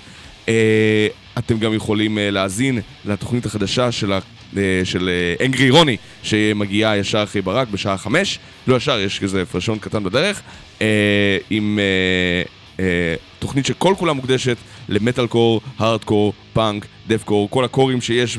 אה, 0.48 1.06
אתם 1.38 1.58
גם 1.58 1.74
יכולים 1.74 2.18
אה, 2.18 2.30
להאזין 2.30 2.80
לתוכנית 3.04 3.46
החדשה 3.46 3.92
של, 3.92 4.12
ה, 4.12 4.18
אה, 4.56 4.80
של 4.84 5.08
אה, 5.08 5.46
אנגרי 5.46 5.70
רוני, 5.70 5.96
שמגיעה 6.22 6.96
ישר 6.96 7.22
אחרי 7.22 7.42
ברק 7.42 7.68
בשעה 7.68 7.98
חמש. 7.98 8.38
לא 8.66 8.76
ישר, 8.76 9.00
יש 9.00 9.18
כזה 9.18 9.42
הפרשון 9.42 9.78
קטן 9.78 10.04
בדרך. 10.04 10.42
אה, 10.82 11.38
עם... 11.50 11.78
אה, 11.78 12.42
אה, 12.80 13.14
תוכנית 13.38 13.66
שכל 13.66 13.94
כולה 13.98 14.12
מוקדשת 14.12 14.56
למטאל 14.88 15.26
קור, 15.26 15.60
הארד 15.78 16.04
קור, 16.04 16.32
פאנק, 16.52 16.86
דף 17.08 17.24
קור, 17.24 17.50
כל 17.50 17.64
הקורים 17.64 18.00
שיש 18.00 18.38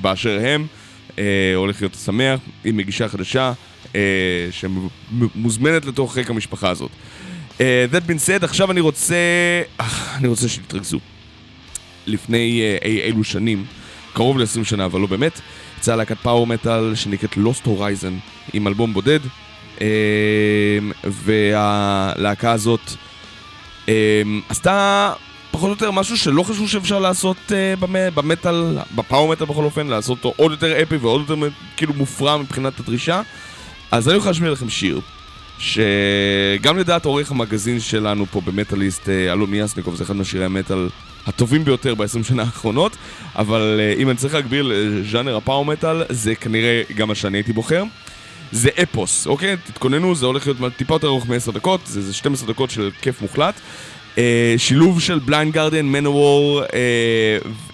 באשר 0.00 0.40
הם. 0.42 0.66
אה, 1.18 1.24
הולך 1.54 1.82
להיות 1.82 1.94
שמח, 2.04 2.40
עם 2.64 2.76
מגישה 2.76 3.08
חדשה, 3.08 3.52
אה, 3.94 4.00
שמוזמנת 4.50 5.84
לתוך 5.84 6.14
חיק 6.14 6.30
המשפחה 6.30 6.70
הזאת. 6.70 6.90
אה, 7.60 7.86
that 7.92 8.08
being 8.08 8.26
said, 8.26 8.44
עכשיו 8.44 8.70
אני 8.70 8.80
רוצה, 8.80 9.14
אה, 9.80 9.86
אני 10.16 10.28
רוצה 10.28 10.48
שתתרכזו. 10.48 10.98
לפני 12.06 12.60
אה, 12.62 12.88
אי 12.88 13.00
אילו 13.00 13.24
שנים, 13.24 13.64
קרוב 14.12 14.38
ל-20 14.38 14.64
שנה, 14.64 14.84
אבל 14.84 15.00
לא 15.00 15.06
באמת, 15.06 15.40
יצאה 15.78 15.96
להקת 15.96 16.18
פאוור 16.18 16.46
מטאל 16.46 16.94
שנקראת 16.94 17.32
Lost 17.32 17.66
Horizon, 17.66 18.12
עם 18.52 18.66
אלבום 18.66 18.94
בודד, 18.94 19.20
והלהקה 21.04 22.52
הזאת 22.52 22.80
עשתה 24.48 25.12
פחות 25.54 25.68
או 25.68 25.74
יותר 25.74 25.90
משהו 25.90 26.18
שלא 26.18 26.42
חשבו 26.42 26.68
שאפשר 26.68 26.98
לעשות 26.98 27.36
במ- 27.80 28.14
במטאל, 28.14 28.78
בפאוור 28.94 29.28
מטאל 29.28 29.46
בכל 29.46 29.64
אופן, 29.64 29.86
לעשות 29.86 30.18
אותו 30.24 30.32
עוד 30.36 30.50
יותר 30.50 30.82
אפי 30.82 30.96
ועוד 30.96 31.20
יותר 31.20 31.34
כאילו 31.76 31.94
מופרע 31.94 32.36
מבחינת 32.36 32.80
הדרישה. 32.80 33.20
אז 33.90 34.08
אני 34.08 34.14
הולך 34.14 34.26
להשמיע 34.26 34.50
לכם 34.50 34.68
שיר, 34.68 35.00
שגם 35.58 36.78
לדעת 36.78 37.04
עורך 37.04 37.30
המגזין 37.30 37.80
שלנו 37.80 38.26
פה 38.26 38.40
במטאליסט, 38.40 39.08
אה, 39.08 39.32
אלון 39.32 39.50
מיאסניקוב, 39.50 39.94
זה 39.94 40.04
אחד 40.04 40.16
מהשירי 40.16 40.44
המטאל 40.44 40.88
הטובים 41.26 41.64
ביותר 41.64 41.94
ב-20 41.94 42.24
שנה 42.24 42.42
האחרונות, 42.42 42.96
אבל 43.36 43.80
אה, 43.80 43.94
אם 44.02 44.08
אני 44.08 44.16
צריך 44.16 44.34
להגביר 44.34 44.62
לז'אנר 44.62 45.36
הפאוור 45.36 45.64
מטאל, 45.64 46.02
זה 46.10 46.34
כנראה 46.34 46.82
גם 46.96 47.08
מה 47.08 47.14
שאני 47.14 47.38
הייתי 47.38 47.52
בוחר. 47.52 47.82
זה 48.52 48.68
אפוס, 48.82 49.26
אוקיי? 49.26 49.56
תתכוננו, 49.66 50.14
זה 50.14 50.26
הולך 50.26 50.46
להיות 50.46 50.72
טיפה 50.76 50.94
יותר 50.94 51.06
ארוך 51.06 51.26
מ-10 51.28 51.52
דקות, 51.52 51.80
זה, 51.86 52.02
זה 52.02 52.14
12 52.14 52.48
דקות 52.48 52.70
של 52.70 52.90
כיף 53.00 53.22
מוחלט. 53.22 53.60
אה, 54.18 54.54
שילוב 54.56 55.00
של 55.00 55.18
Blind 55.18 55.52
Guardian, 55.52 55.86
Manowar, 55.86 56.62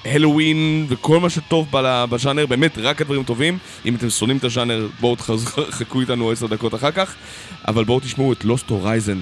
Helloween 0.05 0.87
וכל 0.89 1.21
מה 1.21 1.31
שטוב 1.31 1.69
בז'אנר, 2.11 2.47
באמת 2.47 2.79
רק 2.79 3.01
הדברים 3.01 3.25
טובים. 3.25 3.59
אם 3.87 3.95
אתם 3.95 4.11
שונאים 4.11 4.37
את 4.37 4.45
הז'אנר, 4.45 4.89
בואו 5.01 5.17
תחכו 5.17 6.01
איתנו 6.01 6.31
10 6.31 6.47
דקות 6.47 6.75
אחר 6.75 6.91
כך. 6.91 7.15
אבל 7.69 7.85
בואו 7.85 8.01
תשמעו 8.01 8.33
את 8.33 8.45
Lost 8.45 8.71
Horizon 8.71 9.19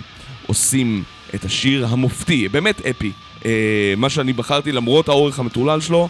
עושים 0.46 1.02
את 1.34 1.44
השיר 1.44 1.86
המופתי, 1.86 2.48
באמת 2.48 2.86
אפי. 2.86 3.12
אה, 3.44 3.94
מה 3.96 4.10
שאני 4.10 4.32
בחרתי 4.32 4.72
למרות 4.72 5.08
האורך 5.08 5.38
המטורלל 5.38 5.80
שלו, 5.80 6.08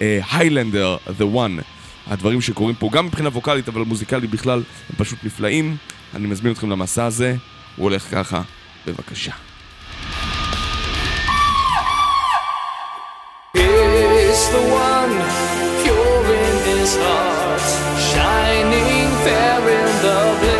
Highlander, 0.00 0.96
The 1.18 1.34
One. 1.34 1.62
הדברים 2.06 2.40
שקורים 2.40 2.74
פה, 2.74 2.88
גם 2.92 3.06
מבחינה 3.06 3.28
ווקאלית, 3.28 3.68
אבל 3.68 3.82
מוזיקלית 3.82 4.30
בכלל, 4.30 4.62
הם 4.90 4.96
פשוט 4.96 5.18
נפלאים. 5.24 5.76
אני 6.14 6.26
מזמין 6.26 6.52
אתכם 6.52 6.70
למסע 6.70 7.04
הזה, 7.04 7.36
הוא 7.76 7.84
הולך 7.84 8.06
ככה, 8.10 8.42
בבקשה. 8.86 9.47
The 14.50 14.62
one 14.72 15.12
pure 15.82 16.24
in 16.34 16.54
his 16.64 16.96
heart, 16.96 17.60
shining 18.12 19.08
fair 19.24 19.60
in 19.60 19.90
the 20.04 20.20
bliss, 20.40 20.57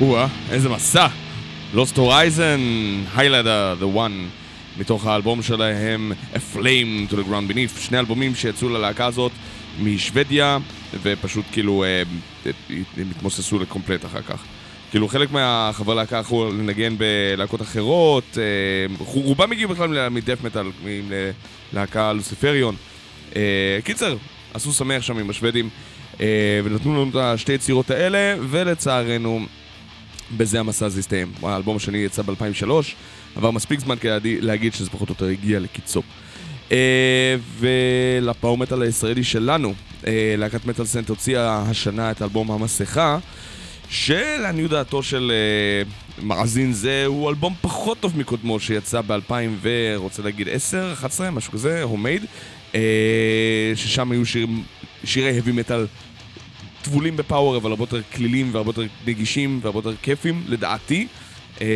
או-אה, 0.00 0.26
איזה 0.50 0.68
מסע! 0.68 1.06
Lost 1.74 1.96
Horizon, 1.96 2.60
Highlander, 3.16 3.82
The 3.82 3.96
One, 3.96 4.30
מתוך 4.78 5.06
האלבום 5.06 5.42
שלהם, 5.42 6.12
A 6.34 6.56
Flame 6.56 7.12
to 7.12 7.14
the 7.14 7.28
Ground 7.28 7.52
Beneath, 7.52 7.80
שני 7.80 7.98
אלבומים 7.98 8.34
שיצאו 8.34 8.68
ללהקה 8.68 9.06
הזאת 9.06 9.32
משוודיה, 9.80 10.58
ופשוט 11.02 11.44
כאילו 11.52 11.84
אה, 11.84 12.02
הם 12.96 13.10
התמוססו 13.10 13.58
לקומפלט 13.58 14.04
אחר 14.04 14.22
כך. 14.22 14.44
כאילו 14.90 15.08
חלק 15.08 15.32
מהחברי 15.32 15.96
להקה 15.96 16.18
הלכו 16.18 16.50
לנגן 16.50 16.94
בלהקות 16.98 17.62
אחרות, 17.62 18.38
אה, 18.38 18.94
רובם 18.98 19.52
הגיעו 19.52 19.70
בכלל 19.70 20.08
מדף 20.08 20.44
מטאל, 20.44 20.66
מלהקה 21.72 22.12
לוסיפריון. 22.12 22.76
אה, 23.36 23.78
קיצר, 23.84 24.16
עשו 24.54 24.72
שמח 24.72 25.02
שם 25.02 25.18
עם 25.18 25.30
השוודים, 25.30 25.68
ונתנו 26.64 26.92
לנו 26.92 27.10
את 27.10 27.16
השתי 27.16 27.52
יצירות 27.52 27.90
האלה, 27.90 28.34
ולצערנו, 28.50 29.46
בזה 30.36 30.60
המסע 30.60 30.86
הזה 30.86 31.00
הסתיים. 31.00 31.32
האלבום 31.42 31.76
השני 31.76 31.98
יצא 31.98 32.22
ב-2003, 32.22 32.70
עבר 33.36 33.50
מספיק 33.50 33.80
זמן 33.80 33.96
כדי 33.96 34.40
להגיד 34.40 34.74
שזה 34.74 34.90
פחות 34.90 35.08
או 35.08 35.12
יותר 35.12 35.26
הגיע 35.26 35.60
לקיצו. 35.60 36.02
אה, 36.72 37.36
ולפאור-מטאל 37.58 38.82
הישראלי 38.82 39.24
שלנו, 39.24 39.74
אה, 40.06 40.34
להקת 40.38 40.64
מטאל 40.66 40.84
סנט 40.84 41.08
הוציאה 41.08 41.62
השנה 41.62 42.10
את 42.10 42.22
אלבום 42.22 42.50
המסכה, 42.50 43.18
שלעניות 43.90 44.70
דעתו 44.70 45.02
של 45.02 45.32
אה, 45.34 45.90
מאזין 46.24 46.72
זה, 46.72 47.04
הוא 47.06 47.30
אלבום 47.30 47.54
פחות 47.60 48.00
טוב 48.00 48.18
מקודמו 48.18 48.60
שיצא 48.60 49.00
ב-2000 49.00 49.32
ורוצה 49.62 50.22
להגיד 50.22 50.48
10, 50.48 50.92
11, 50.92 51.30
משהו 51.30 51.52
כזה, 51.52 51.82
הומייד, 51.82 52.24
ששם 53.74 54.12
היו 54.12 54.26
שיר, 54.26 54.46
שירי 55.04 55.38
heavy 55.38 55.68
metal 55.68 56.07
טבולים 56.88 57.16
ב 57.16 57.22
power, 57.22 57.56
אבל 57.56 57.70
הרבה 57.70 57.82
יותר 57.82 58.00
קלילים 58.14 58.48
והרבה 58.52 58.70
יותר 58.70 58.82
נגישים 59.06 59.60
והרבה 59.62 59.78
יותר 59.78 59.92
כיפים, 60.02 60.42
לדעתי. 60.48 61.06
אה, 61.60 61.66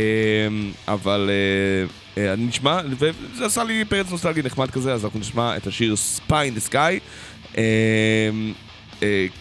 אבל 0.88 1.30
אה, 1.30 2.22
אה, 2.22 2.32
אני 2.32 2.44
נשמע, 2.46 2.80
וזה 2.98 3.46
עשה 3.46 3.64
לי 3.64 3.84
פרץ 3.84 4.10
נוסטלגי 4.10 4.42
נחמד 4.42 4.70
כזה, 4.70 4.92
אז 4.92 5.04
אנחנו 5.04 5.20
נשמע 5.20 5.56
את 5.56 5.66
השיר 5.66 5.96
Spy 5.96 6.46
in 6.46 6.54
the 6.54 6.60
Sky. 6.60 6.98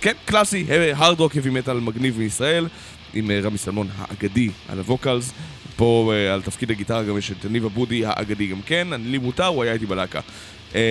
כן, 0.01 0.13
קלאסי, 0.25 0.65
hard 0.69 1.19
rock 1.19 1.33
heavy 1.33 1.67
metal 1.67 1.73
מגניב 1.73 2.19
מישראל, 2.19 2.67
עם 3.13 3.31
אה, 3.31 3.39
רמי 3.43 3.57
סלמון 3.57 3.87
האגדי 3.97 4.49
על 4.69 4.77
ה 4.77 4.84
vocals. 4.84 5.31
פה 5.75 6.11
אה, 6.13 6.33
על 6.33 6.41
תפקיד 6.41 6.71
הגיטרה 6.71 7.03
גם 7.03 7.17
יש 7.17 7.31
את 7.31 7.45
ניבה 7.45 7.69
בודי 7.69 8.05
האגדי 8.05 8.47
גם 8.47 8.61
כן, 8.61 8.93
אני 8.93 9.03
לי 9.03 9.17
מותר, 9.17 9.45
הוא 9.45 9.63
היה 9.63 9.73
איתי 9.73 9.85
בלהקה. 9.85 10.19
אה, 10.75 10.81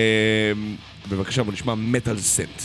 בבקשה, 1.09 1.43
בוא 1.43 1.53
נשמע 1.53 1.75
מטאל 1.75 2.17
סנט. 2.17 2.61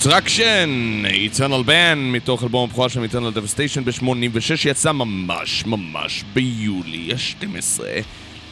Destruction, 0.00 1.04
Eternal 1.06 1.66
Band, 1.66 1.98
מתוך 1.98 2.42
אלבום 2.42 2.68
הבכורה 2.70 2.88
של 2.88 3.04
Eternal 3.04 3.36
Devastation 3.36 3.80
ב-86, 3.84 4.68
יצא 4.68 4.92
ממש 4.92 5.64
ממש 5.66 6.24
ביולי 6.34 7.12
ה-12 7.12 7.80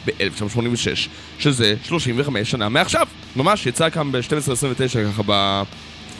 ב-1986, 0.06 1.08
שזה 1.38 1.74
35 1.84 2.50
שנה 2.50 2.68
מעכשיו, 2.68 3.06
ממש, 3.36 3.66
יצא 3.66 3.90
כאן 3.90 4.12
ב-12-29 4.12 5.12
ככה 5.12 5.22
ב... 5.26 5.62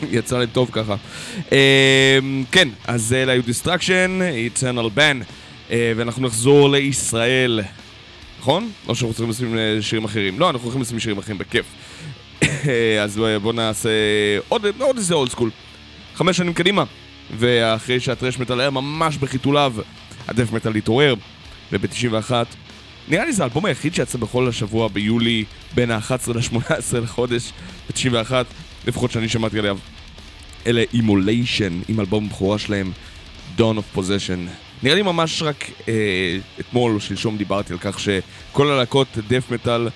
יצא 0.17 0.39
לי 0.39 0.47
טוב 0.47 0.69
ככה. 0.71 0.95
אמ, 1.51 2.43
כן, 2.51 2.69
אז 2.87 3.13
אלה 3.13 3.31
היו 3.31 3.41
Destruction, 3.41 4.21
Eternal 4.55 4.97
Band, 4.97 5.23
אה, 5.71 5.91
ואנחנו 5.95 6.27
נחזור 6.27 6.69
לישראל, 6.69 7.61
נכון? 8.39 8.71
או 8.87 8.95
שאנחנו 8.95 9.13
צריכים 9.13 9.29
לשים 9.29 9.57
אה, 9.57 9.77
שירים 9.81 10.05
אחרים? 10.05 10.39
לא, 10.39 10.49
אנחנו 10.49 10.65
הולכים 10.65 10.81
לשים 10.81 10.99
שירים 10.99 11.17
אחרים, 11.17 11.37
בכיף. 11.37 11.65
אז 13.03 13.19
אה, 13.19 13.39
בואו 13.39 13.53
נעשה 13.53 13.89
עוד, 14.49 14.65
עוד 14.79 14.97
איזה 14.97 15.13
old 15.13 15.31
school. 15.31 15.49
חמש 16.15 16.37
שנים 16.37 16.53
קדימה. 16.53 16.83
ואחרי 17.37 17.99
שה 17.99 18.12
thrash 18.12 18.39
metal 18.39 18.59
היה 18.59 18.69
ממש 18.69 19.17
בחיתוליו, 19.17 19.73
ה 20.27 20.31
death 20.31 20.51
metal 20.51 20.75
התעורר, 20.75 21.15
וב-91. 21.71 22.31
נראה 23.07 23.25
לי 23.25 23.33
זה 23.33 23.43
האלבום 23.43 23.65
היחיד 23.65 23.95
שיצא 23.95 24.17
בכל 24.17 24.47
השבוע 24.47 24.87
ביולי 24.87 25.45
בין 25.73 25.91
ה-11 25.91 26.33
ל-18 26.33 26.97
לחודש 26.97 27.51
ב-91, 27.89 28.31
לפחות 28.87 29.11
שאני 29.11 29.29
שמעתי 29.29 29.59
עליו. 29.59 29.77
אלה 30.67 30.83
Immolation 30.93 31.81
עם 31.87 31.99
אלבום 31.99 32.29
בכורה 32.29 32.59
שלהם, 32.59 32.91
Dawn 33.57 33.59
of 33.59 33.97
Possession. 33.97 34.49
נראה 34.83 34.95
לי 34.95 35.01
ממש 35.01 35.41
רק 35.41 35.71
אה, 35.87 35.93
אתמול 36.59 36.95
או 36.95 36.99
שלשום 36.99 37.37
דיברתי 37.37 37.73
על 37.73 37.79
כך 37.81 37.99
שכל 37.99 38.71
הלהקות 38.71 39.07
death 39.27 39.51
metal 39.51 39.87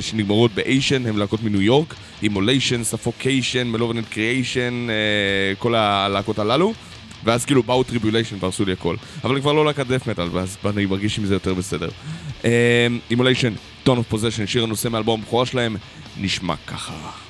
שנגמרות 0.00 0.54
ב 0.54 0.63
ation 0.63 1.06
הם 1.06 1.18
להקות 1.18 1.42
מניו 1.42 1.62
יורק, 1.62 1.94
Immolation, 2.22 2.84
Suffocation, 2.84 3.66
Malevolent 3.66 4.08
Creation, 4.08 4.86
אה, 4.90 5.54
כל 5.54 5.74
הלהקות 5.74 6.38
הללו. 6.38 6.72
ואז 7.24 7.44
כאילו 7.44 7.62
באו 7.62 7.82
Tribulation 7.82 8.36
והרסו 8.40 8.64
לי 8.64 8.72
הכל. 8.72 8.96
אבל 9.24 9.32
הם 9.32 9.40
כבר 9.40 9.52
לא 9.52 9.66
להקת 9.66 9.86
death 9.86 10.06
metal, 10.06 10.28
ואז 10.32 10.56
אני 10.66 10.86
מרגיש 10.86 11.18
עם 11.18 11.26
זה 11.26 11.34
יותר 11.34 11.54
בסדר. 11.54 11.88
Immolation, 13.10 13.52
Dawn 13.86 13.90
of 13.90 14.14
Possession, 14.14 14.46
שיר 14.46 14.62
הנושא 14.62 14.88
מאלבום 14.88 15.20
הבכורה 15.20 15.46
שלהם, 15.46 15.76
נשמע 16.20 16.54
ככה. 16.66 17.27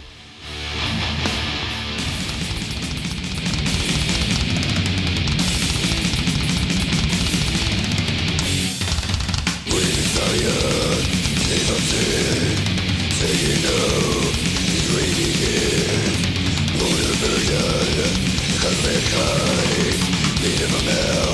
כן, 20.42 21.27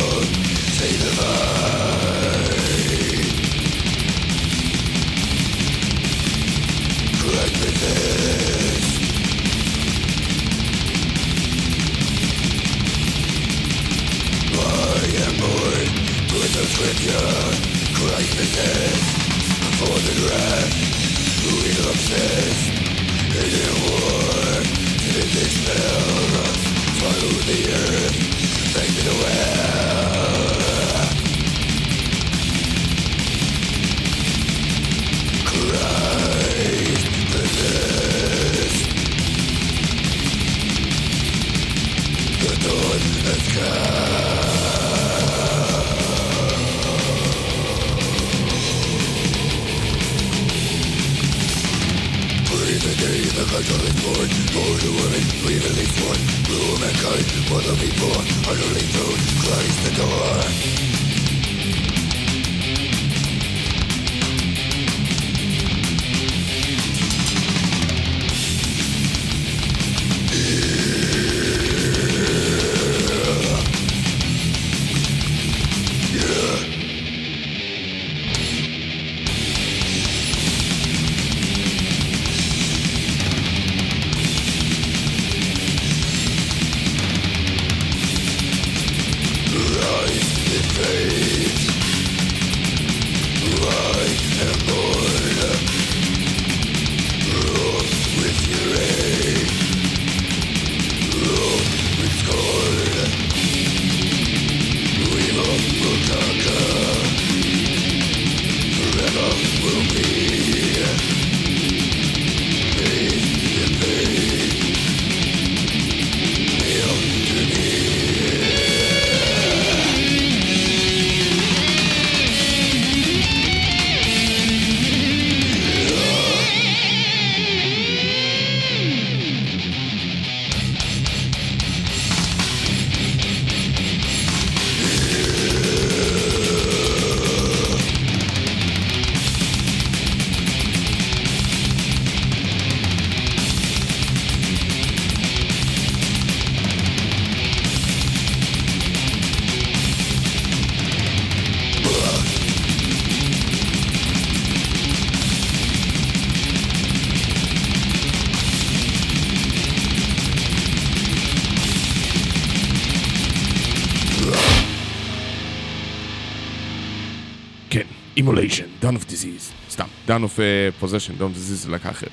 אימוליישן, 168.35 168.65
Dawn 168.83 168.95
of 168.95 169.11
Disease, 169.11 169.71
סתם, 169.71 169.85
Dawn 170.09 170.11
of 170.11 170.39
uh, 170.39 170.85
Possession, 170.85 171.21
Dawn 171.21 171.35
of 171.35 171.37
Disease 171.37 171.65
זה 171.65 171.71
להקה 171.71 171.91
אחרת. 171.91 172.11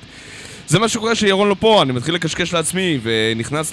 זה 0.68 0.78
מה 0.78 0.88
שקורה 0.88 1.14
שירון 1.14 1.48
לא 1.48 1.56
פה, 1.60 1.82
אני 1.82 1.92
מתחיל 1.92 2.14
לקשקש 2.14 2.54
לעצמי, 2.54 2.98
ונכנס 3.02 3.72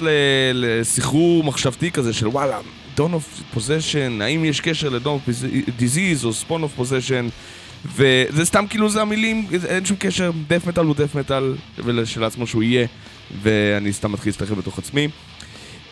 לסחרור 0.53 1.43
מחשבתי 1.43 1.91
כזה 1.91 2.13
של 2.13 2.27
וואלה, 2.27 2.59
Dawn 2.97 2.99
of 2.99 3.57
Possession, 3.57 4.23
האם 4.23 4.45
יש 4.45 4.61
קשר 4.61 4.89
ל-Dawn 4.89 5.29
of 5.29 5.45
Disease 5.79 6.25
או 6.25 6.29
Spawn 6.29 6.61
of 6.61 6.81
Possession, 6.81 7.29
וזה 7.85 8.45
סתם 8.45 8.65
כאילו 8.69 8.89
זה 8.89 9.01
המילים, 9.01 9.47
אין 9.67 9.85
שום 9.85 9.97
קשר, 9.99 10.31
דף 10.47 10.67
מטאל 10.67 10.85
הוא 10.85 10.95
דף 10.95 11.15
מטאל, 11.15 11.55
ושלעצמו 11.77 12.47
שהוא 12.47 12.63
יהיה, 12.63 12.87
ואני 13.41 13.93
סתם 13.93 14.11
מתחיל 14.11 14.29
להסתכל 14.29 14.55
בתוך 14.55 14.79
עצמי. 14.79 15.07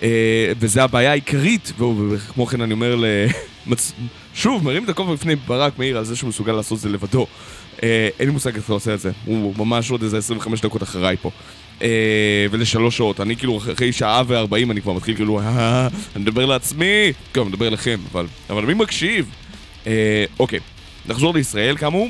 אה, 0.03 0.51
וזה 0.59 0.83
הבעיה 0.83 1.11
העיקרית, 1.11 1.71
וכמו 2.11 2.45
כן 2.45 2.61
אני 2.61 2.73
אומר 2.73 2.95
ל... 2.95 3.05
שוב, 4.37 4.63
מרים 4.63 4.83
את 4.83 4.89
הכובע 4.89 5.13
בפני 5.13 5.35
ברק 5.35 5.79
מאיר 5.79 5.97
על 5.97 6.03
זה 6.05 6.15
שהוא 6.15 6.27
מסוגל 6.29 6.51
לעשות 6.51 6.77
את 6.77 6.81
זה 6.81 6.89
לבדו. 6.89 7.27
אה, 7.83 8.09
אין 8.19 8.27
לי 8.27 8.33
מושג 8.33 8.55
איך 8.55 8.65
אתה 8.65 8.73
עושה 8.73 8.93
את 8.93 8.99
זה, 8.99 9.11
הוא 9.25 9.53
ממש 9.57 9.91
עוד 9.91 10.03
איזה 10.03 10.17
25 10.17 10.61
דקות 10.61 10.83
אחריי 10.83 11.17
פה. 11.21 11.31
אה, 11.81 12.45
ולשלוש 12.51 12.97
שעות, 12.97 13.21
אני 13.21 13.35
כאילו 13.35 13.57
אחרי 13.57 13.91
שעה 13.91 14.23
וארבעים 14.27 14.71
אני 14.71 14.81
כבר 14.81 14.93
מתחיל 14.93 15.15
כאילו, 15.15 15.39
"אה, 15.39 15.87
אני 16.15 16.23
מדבר 16.23 16.45
לעצמי, 16.45 17.11
טוב, 17.31 17.47
אני 17.47 17.53
מדבר 17.53 17.67
אליכם, 17.67 17.99
אבל, 18.11 18.25
אבל 18.49 18.65
מי 18.65 18.73
מקשיב? 18.73 19.29
אה, 19.87 20.25
אוקיי, 20.39 20.59
נחזור 21.05 21.33
לישראל 21.33 21.77
כאמור. 21.77 22.09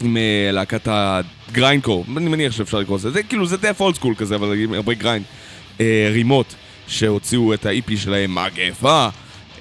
עם 0.00 0.16
אה, 0.16 0.52
להקת 0.52 0.88
ה 0.90 1.00
grindcore, 1.00 2.04
אני 2.16 2.28
מניח 2.28 2.52
שאפשר 2.52 2.78
לקרוא 2.78 2.96
לזה, 2.96 3.10
זה 3.10 3.22
כאילו 3.22 3.46
זה 3.46 3.56
death 3.56 3.80
old 3.80 3.94
school 3.94 4.14
כזה, 4.14 4.34
אבל 4.34 4.58
עם 4.58 4.72
הרבה 4.72 4.94
grind. 4.94 5.24
אה, 5.80 6.08
רימות, 6.12 6.54
שהוציאו 6.88 7.54
את 7.54 7.66
ה-EP 7.66 7.96
שלהם 7.96 8.34
מגפה, 8.34 9.08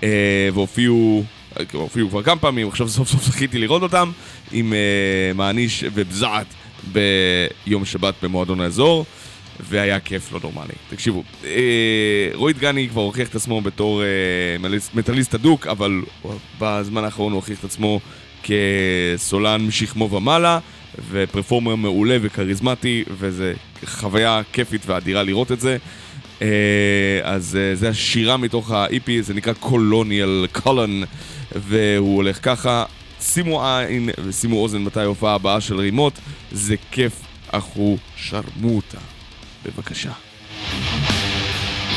אה, 0.04 0.10
והופיעו, 0.54 1.24
הופיעו 1.74 2.10
כבר 2.10 2.24
כמה 2.24 2.36
פעמים, 2.36 2.68
עכשיו 2.68 2.90
סוף 2.90 3.10
סוף 3.10 3.24
זכיתי 3.26 3.58
לראות 3.58 3.82
אותם, 3.82 4.12
עם 4.52 4.74
אה, 4.74 4.80
מעניש 5.36 5.84
ובזעת 5.94 6.46
ביום 6.94 7.86
שבת 7.86 8.14
במועדון 8.24 8.62
האזור. 8.62 9.06
והיה 9.70 10.00
כיף 10.00 10.32
לא 10.32 10.40
נורמלי. 10.44 10.74
תקשיבו, 10.90 11.24
אה, 11.46 12.30
רועי 12.34 12.54
דגני 12.54 12.90
כבר 12.90 13.02
הוכיח 13.02 13.28
את 13.30 13.36
עצמו 13.36 13.62
בתור 13.62 14.02
מליס- 14.60 14.90
מטאליסט 14.94 15.34
הדוק, 15.34 15.68
אבל 15.68 16.02
בזמן 16.60 17.04
האחרון 17.04 17.32
הוא 17.32 17.38
הוכיח 17.38 17.60
את 17.60 17.64
עצמו 17.64 18.00
כסולן 18.44 19.62
משכמו 19.62 20.10
ומעלה, 20.12 20.60
ופרפורמר 21.12 21.76
מעולה 21.76 22.18
וכריזמטי, 22.22 23.04
וזו 23.18 23.44
חוויה 23.86 24.42
כיפית 24.54 24.82
ואדירה 24.86 25.24
לראות 25.24 25.52
את 25.52 25.60
זה. 25.60 25.78
אה, 26.42 26.48
אז 27.24 27.58
אה, 27.62 27.76
זה 27.76 27.90
השירה 27.90 28.38
מתוך 28.38 28.72
ה-EP, 28.72 29.10
זה 29.22 29.34
נקרא 29.34 29.54
קולוניאל 29.54 30.46
קולון, 30.52 31.04
והוא 31.56 32.16
הולך 32.16 32.40
ככה. 32.44 32.86
שימו 33.22 33.66
עין 33.68 34.10
ושימו 34.26 34.58
אוזן 34.58 34.84
מתי 34.84 35.00
ההופעה 35.00 35.36
הבאה 35.36 35.62
של 35.62 35.80
רימות, 35.80 36.14
זה 36.52 36.76
כיף, 36.92 37.22
אחו 37.52 37.98
שרמוטה. 38.16 38.98
בבקשה. 39.66 40.12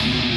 Thank 0.05 0.34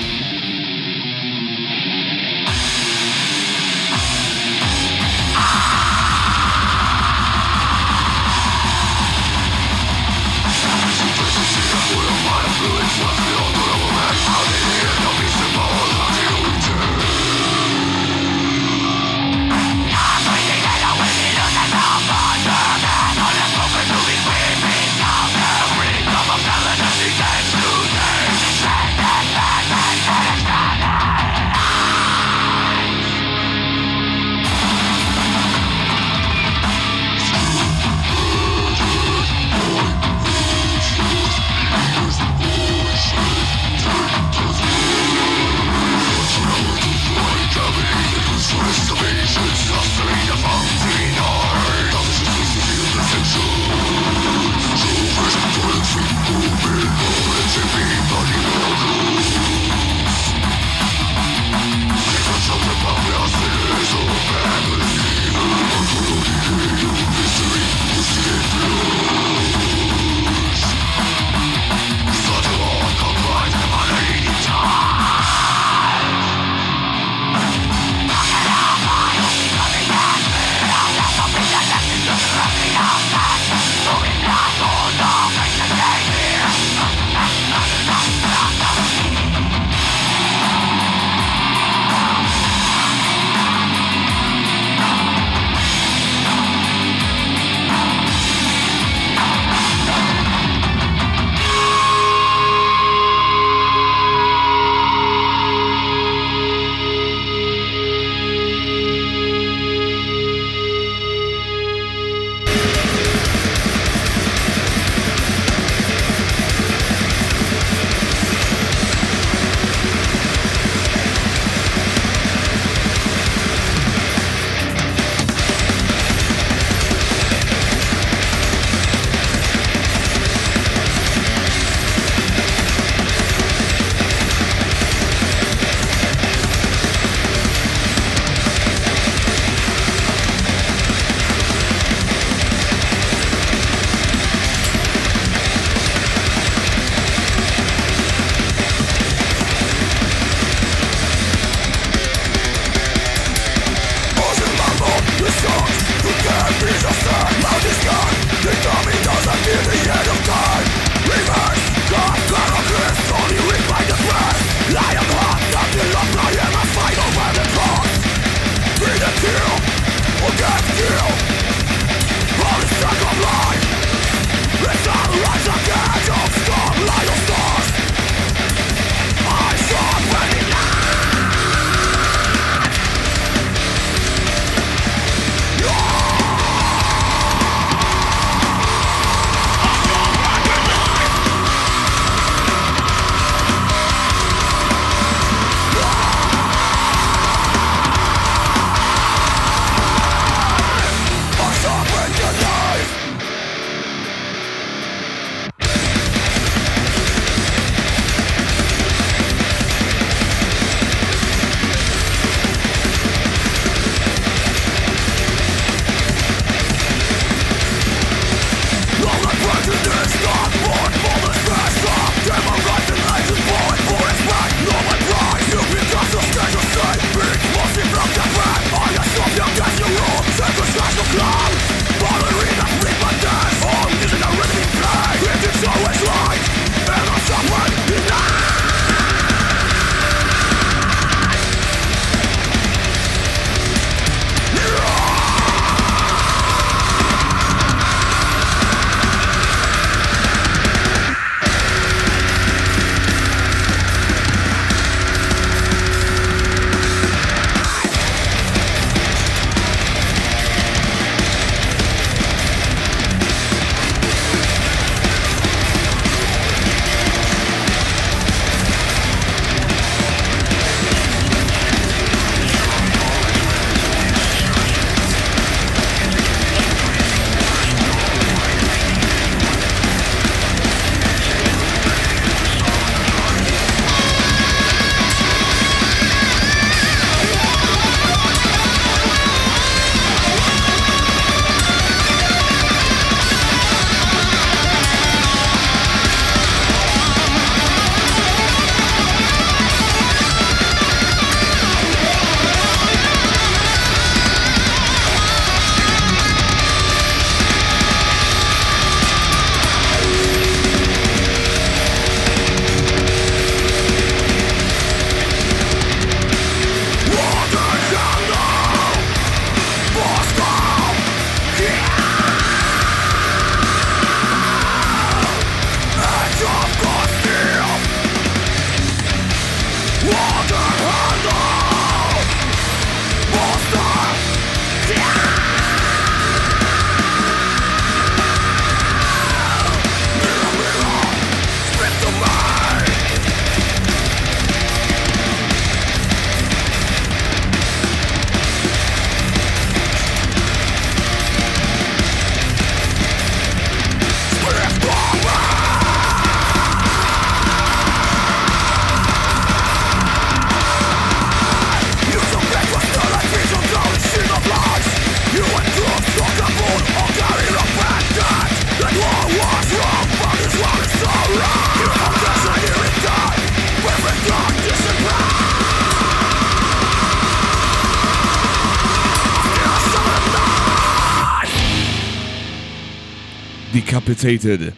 Decapitated, 384.07 384.71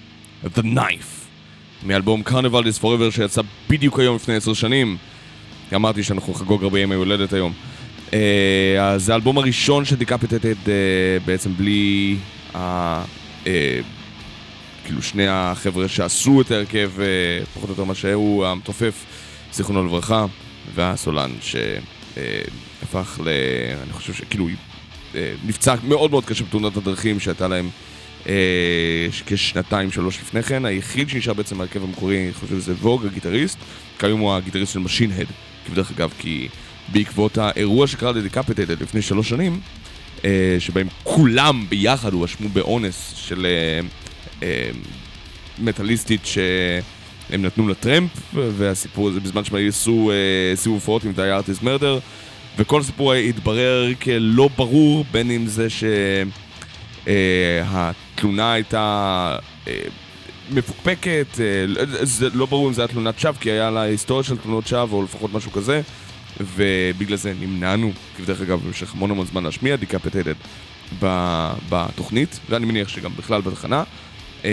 The 0.57 0.61
Knife, 0.61 1.27
מאלבום 1.83 2.23
Carnival 2.25 2.65
is 2.65 2.81
Forever 2.81 3.11
שיצא 3.11 3.41
בדיוק 3.69 3.99
היום 3.99 4.15
לפני 4.15 4.35
עשר 4.35 4.53
שנים. 4.53 4.97
אמרתי 5.75 6.03
שאנחנו 6.03 6.33
נחגוג 6.33 6.63
ימי 6.77 6.95
הולדת 6.95 7.33
היום. 7.33 7.53
Uh, 8.09 8.13
אז 8.81 9.03
זה 9.03 9.11
האלבום 9.11 9.37
הראשון 9.37 9.85
של 9.85 9.95
Decapitated 9.95 10.65
uh, 10.65 10.69
בעצם 11.25 11.53
בלי 11.57 12.15
ה... 12.55 13.03
Uh, 13.43 13.47
כאילו 14.85 15.01
שני 15.01 15.27
החבר'ה 15.27 15.87
שעשו 15.87 16.41
את 16.41 16.51
ההרכב, 16.51 16.91
uh, 16.97 17.45
פחות 17.53 17.69
או 17.69 17.69
יותר 17.69 17.83
מה 17.83 17.95
שהוא 17.95 18.45
המתופף, 18.45 19.05
זיכרונו 19.53 19.85
לברכה, 19.85 20.25
והסולן 20.75 21.31
שהפך 21.41 23.19
ל... 23.23 23.29
אני 23.83 23.93
חושב 23.93 24.13
שכאילו 24.13 24.47
נפצע 25.45 25.75
מאוד 25.83 26.11
מאוד 26.11 26.25
קשה 26.25 26.43
בתאונת 26.43 26.77
הדרכים 26.77 27.19
שהייתה 27.19 27.47
להם 27.47 27.69
כשנתיים 29.25 29.91
שלוש 29.91 30.17
לפני 30.17 30.43
כן. 30.43 30.65
היחיד 30.65 31.09
שנשאר 31.09 31.33
בעצם 31.33 31.57
מהרכב 31.57 31.83
המקורי, 31.83 32.23
אני 32.23 32.33
חושב 32.33 32.59
שזה 32.59 32.73
Vogg, 32.81 33.05
הגיטריסט, 33.05 33.57
כיום 33.99 34.19
הוא 34.19 34.33
הגיטריסט 34.33 34.73
של 34.73 34.79
Machine 34.79 35.11
Head. 35.11 35.27
כבדרך 35.65 35.91
אגב, 35.91 36.13
כי 36.19 36.47
בעקבות 36.91 37.37
האירוע 37.37 37.87
שקרה 37.87 38.11
ל 38.11 38.17
Decapitated 38.17 38.81
לפני 38.81 39.01
שלוש 39.01 39.29
שנים, 39.29 39.59
אה, 40.25 40.55
שבהם 40.59 40.87
כולם 41.03 41.65
ביחד 41.69 42.13
הואשמו 42.13 42.49
באונס 42.49 43.13
של 43.15 43.45
אה, 43.45 43.79
אה, 44.43 44.69
מטאליסטית 45.59 46.25
שהם 46.25 47.41
נתנו 47.41 47.67
לטרמפ, 47.67 48.11
והסיפור 48.33 49.09
הזה 49.09 49.19
בזמן 49.19 49.43
שהם 49.43 49.67
עשו 49.67 50.11
אה, 50.11 50.55
סיבוב 50.55 50.77
הופעות 50.77 51.03
עם 51.03 51.11
Thy 51.11 51.31
Art 51.31 51.50
Is 51.50 51.63
Murder, 51.63 51.99
וכל 52.57 52.81
הסיפור 52.81 53.13
התברר 53.13 53.91
כלא 54.01 54.49
ברור, 54.57 55.05
בין 55.11 55.31
אם 55.31 55.47
זה 55.47 55.67
שהתלונה 58.19 58.53
הייתה 58.53 59.37
אה, 59.67 59.73
מפוקפקת, 60.51 61.27
אה, 61.39 61.85
זה 62.01 62.29
לא 62.33 62.45
ברור 62.45 62.67
אם 62.67 62.73
זה 62.73 62.81
היה 62.81 62.87
תלונת 62.87 63.19
שווא, 63.19 63.33
כי 63.39 63.51
היה 63.51 63.71
לה 63.71 63.81
היסטוריה 63.81 64.23
של 64.23 64.37
תלונות 64.37 64.67
שווא, 64.67 64.97
או 64.97 65.03
לפחות 65.03 65.33
משהו 65.33 65.51
כזה, 65.51 65.81
ובגלל 66.39 67.17
זה 67.17 67.33
נמנענו, 67.39 67.91
כבדרך 68.17 68.41
אגב, 68.41 68.61
במשך 68.65 68.93
המון 68.93 69.11
המון 69.11 69.25
זמן 69.25 69.43
להשמיע 69.43 69.75
דיקפטדד 69.75 70.33
בתוכנית, 71.69 72.39
ואני 72.49 72.65
מניח 72.65 72.87
שגם 72.87 73.11
בכלל 73.17 73.41
בתחנה. 73.41 73.83
אה, 74.45 74.49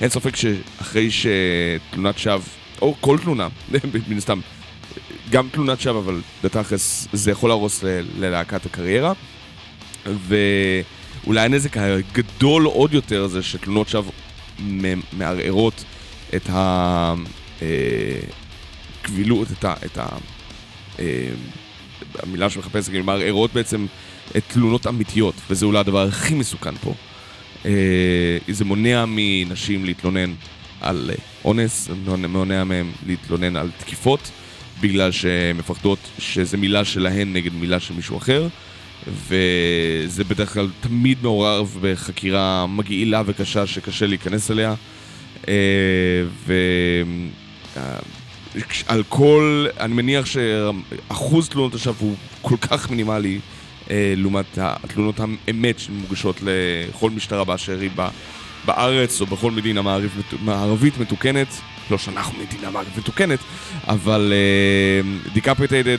אין 0.00 0.08
ספק 0.08 0.36
שאחרי 0.36 1.08
שתלונת 1.10 2.18
שווא, 2.18 2.38
או 2.82 2.94
כל 3.00 3.18
תלונה, 3.18 3.48
מן 4.08 4.16
הסתם, 4.16 4.40
גם 5.30 5.48
תלונת 5.52 5.80
שווא, 5.80 6.00
אבל 6.00 6.20
בתכלס 6.44 7.08
זה 7.12 7.30
יכול 7.30 7.50
להרוס 7.50 7.84
ללהקת 8.18 8.66
הקריירה. 8.66 9.12
ואולי 11.24 11.40
הנזק 11.40 11.76
הגדול 11.76 12.64
עוד 12.64 12.94
יותר 12.94 13.26
זה 13.26 13.42
שתלונות 13.42 13.88
שווא 13.88 14.12
מערערות 15.12 15.84
את 16.36 16.50
הקבילות, 19.02 19.48
את 19.52 19.64
ה... 19.64 19.74
את 19.84 19.98
ה 19.98 20.06
אה, 20.98 21.28
המילה 22.22 22.50
שמחפש, 22.50 22.88
כאילו 22.88 23.04
מערערות 23.04 23.52
בעצם 23.52 23.86
את 24.36 24.42
תלונות 24.48 24.86
אמיתיות, 24.86 25.34
וזה 25.50 25.66
אולי 25.66 25.78
הדבר 25.78 26.06
הכי 26.08 26.34
מסוכן 26.34 26.74
פה. 26.76 26.94
אה, 27.66 28.38
זה 28.48 28.64
מונע 28.64 29.04
מנשים 29.08 29.84
להתלונן 29.84 30.32
על 30.80 31.10
אה, 31.10 31.16
אונס, 31.44 31.88
מונע 32.28 32.64
מהם 32.64 32.92
להתלונן 33.06 33.56
על 33.56 33.70
תקיפות, 33.78 34.30
בגלל 34.80 35.10
שהן 35.10 35.56
מפחדות 35.56 35.98
שזה 36.18 36.56
מילה 36.56 36.84
שלהן 36.84 37.32
נגד 37.32 37.54
מילה 37.54 37.80
של 37.80 37.94
מישהו 37.94 38.18
אחר, 38.18 38.48
וזה 39.06 40.24
בדרך 40.24 40.52
כלל 40.52 40.68
תמיד 40.80 41.18
מעורר 41.22 41.64
בחקירה 41.80 42.66
מגעילה 42.66 43.22
וקשה 43.26 43.66
שקשה 43.66 44.06
להיכנס 44.06 44.50
אליה. 44.50 44.74
אה, 45.48 45.54
ו... 46.46 46.54
אה, 47.76 49.02
כל, 49.08 49.66
אני 49.80 49.94
מניח 49.94 50.26
שאחוז 50.26 51.48
תלונות 51.48 51.74
השווא 51.74 51.94
הוא 52.00 52.16
כל 52.42 52.56
כך 52.56 52.90
מינימלי 52.90 53.38
אה, 53.90 54.14
לעומת 54.16 54.58
התלונות 54.58 55.20
האמת 55.20 55.78
שמוגשות 55.78 56.36
לכל 56.42 57.10
משטרה 57.10 57.44
באשר 57.44 57.80
היא 57.80 57.90
בארץ 58.64 59.20
או 59.20 59.26
בכל 59.26 59.50
מדינה 59.50 59.82
מערב, 59.82 60.22
מערבית 60.42 60.98
מתוקנת. 60.98 61.48
לא 61.90 61.98
שאנחנו 61.98 62.38
מדינה 62.38 62.70
מערבית 62.70 62.96
מתוקנת, 62.96 63.38
אבל 63.88 64.32
דיקפטיידד 65.32 65.98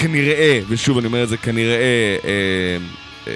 כנראה, 0.00 0.60
ושוב 0.68 0.98
אני 0.98 1.06
אומר 1.06 1.22
את 1.22 1.28
זה, 1.28 1.36
כנראה 1.36 1.76
אה, 2.24 2.76
אה, 3.26 3.34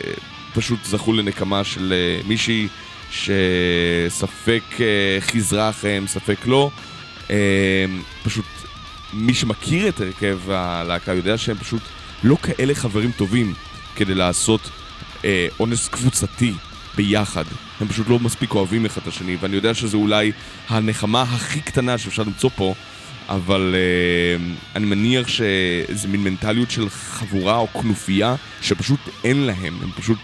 פשוט 0.54 0.84
זכו 0.84 1.12
לנקמה 1.12 1.64
של 1.64 1.92
אה, 1.92 2.28
מישהי 2.28 2.68
שספק 3.10 4.62
אה, 4.80 5.20
חיזרה 5.20 5.70
אחריהם, 5.70 6.06
ספק 6.06 6.46
לא. 6.46 6.70
אה, 7.30 7.84
פשוט 8.22 8.44
מי 9.12 9.34
שמכיר 9.34 9.88
את 9.88 10.00
הרכב 10.00 10.50
הלהקה 10.50 11.12
יודע 11.12 11.38
שהם 11.38 11.56
פשוט 11.56 11.82
לא 12.24 12.36
כאלה 12.42 12.74
חברים 12.74 13.10
טובים 13.12 13.54
כדי 13.96 14.14
לעשות 14.14 14.70
אה, 15.24 15.46
אונס 15.60 15.88
קבוצתי 15.88 16.52
ביחד. 16.96 17.44
הם 17.80 17.88
פשוט 17.88 18.08
לא 18.08 18.18
מספיק 18.18 18.54
אוהבים 18.54 18.86
אחד 18.86 19.00
את 19.02 19.08
השני, 19.08 19.36
ואני 19.40 19.56
יודע 19.56 19.74
שזו 19.74 19.98
אולי 19.98 20.32
הנחמה 20.68 21.22
הכי 21.22 21.60
קטנה 21.60 21.98
שאפשר 21.98 22.22
למצוא 22.22 22.50
פה, 22.56 22.74
אבל 23.28 23.74
אה, 23.74 24.44
אני 24.76 24.86
מניח 24.86 25.28
שזה 25.28 26.08
מין 26.08 26.24
מנטליות 26.24 26.70
של 26.70 26.88
חבורה 26.88 27.56
או 27.56 27.68
כנופיה 27.68 28.34
שפשוט 28.60 29.00
אין 29.24 29.36
להם, 29.36 29.78
הם 29.82 29.90
פשוט 29.96 30.18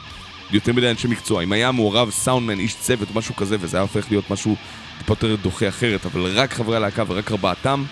יותר 0.53 0.73
מדי 0.73 0.91
אנשי 0.91 1.09
מקצוע. 1.09 1.43
אם 1.43 1.53
היה 1.53 1.73
מעורב 1.73 2.11
סאונדמן, 2.11 2.59
איש 2.59 2.75
צוות 2.75 3.15
משהו 3.15 3.37
כזה, 3.37 3.57
וזה 3.61 3.77
היה 3.77 3.83
הופך 3.83 4.11
להיות 4.11 4.31
משהו 4.31 4.57
טיפה 4.99 5.13
יותר 5.13 5.37
דוחה 5.43 5.69
אחרת, 5.69 6.07
אבל 6.07 6.39
רק 6.39 6.53
חברי 6.53 6.77
הלהקה 6.77 7.05
ורק 7.09 7.31
ארבעתם, 7.31 7.85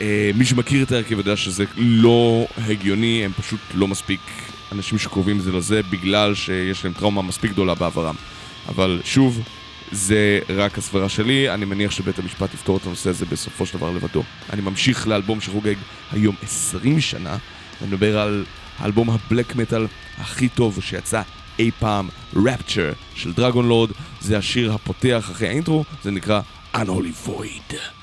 אה, 0.00 0.30
מי 0.34 0.44
שמכיר 0.44 0.82
את 0.82 0.92
ההרכב 0.92 1.18
יודע 1.18 1.36
שזה 1.36 1.64
לא 1.76 2.46
הגיוני, 2.58 3.24
הם 3.24 3.32
פשוט 3.32 3.60
לא 3.74 3.88
מספיק 3.88 4.20
אנשים 4.72 4.98
שקרובים 4.98 5.40
זה 5.40 5.52
לזה 5.52 5.80
בגלל 5.90 6.34
שיש 6.34 6.84
להם 6.84 6.92
טראומה 6.92 7.22
מספיק 7.22 7.50
גדולה 7.50 7.74
בעברם. 7.74 8.14
אבל 8.68 9.00
שוב, 9.04 9.42
זה 9.92 10.38
רק 10.48 10.78
הסברה 10.78 11.08
שלי, 11.08 11.50
אני 11.54 11.64
מניח 11.64 11.90
שבית 11.90 12.18
המשפט 12.18 12.54
יפתור 12.54 12.76
את 12.76 12.86
הנושא 12.86 13.10
הזה 13.10 13.26
בסופו 13.26 13.66
של 13.66 13.78
דבר 13.78 13.90
לבדו. 13.90 14.22
אני 14.52 14.62
ממשיך 14.62 15.08
לאלבום 15.08 15.40
שחוגג 15.40 15.74
היום 16.12 16.36
20 16.42 17.00
שנה, 17.00 17.36
ואני 17.80 17.92
מדבר 17.92 18.18
על 18.18 18.44
האלבום 18.78 19.10
הבלק 19.10 19.56
מטאל 19.56 19.86
הכי 20.18 20.48
טוב 20.48 20.78
שיצא 20.82 21.22
אי 21.58 21.70
פעם, 21.78 22.08
Rapture 22.34 22.94
של 23.14 23.32
דרגון 23.32 23.68
לורד, 23.68 23.90
זה 24.20 24.38
השיר 24.38 24.72
הפותח 24.72 25.26
אחרי 25.30 25.48
האינטרו, 25.48 25.84
זה 26.02 26.10
נקרא 26.10 26.40
Unholy 26.74 27.28
Void. 27.28 28.01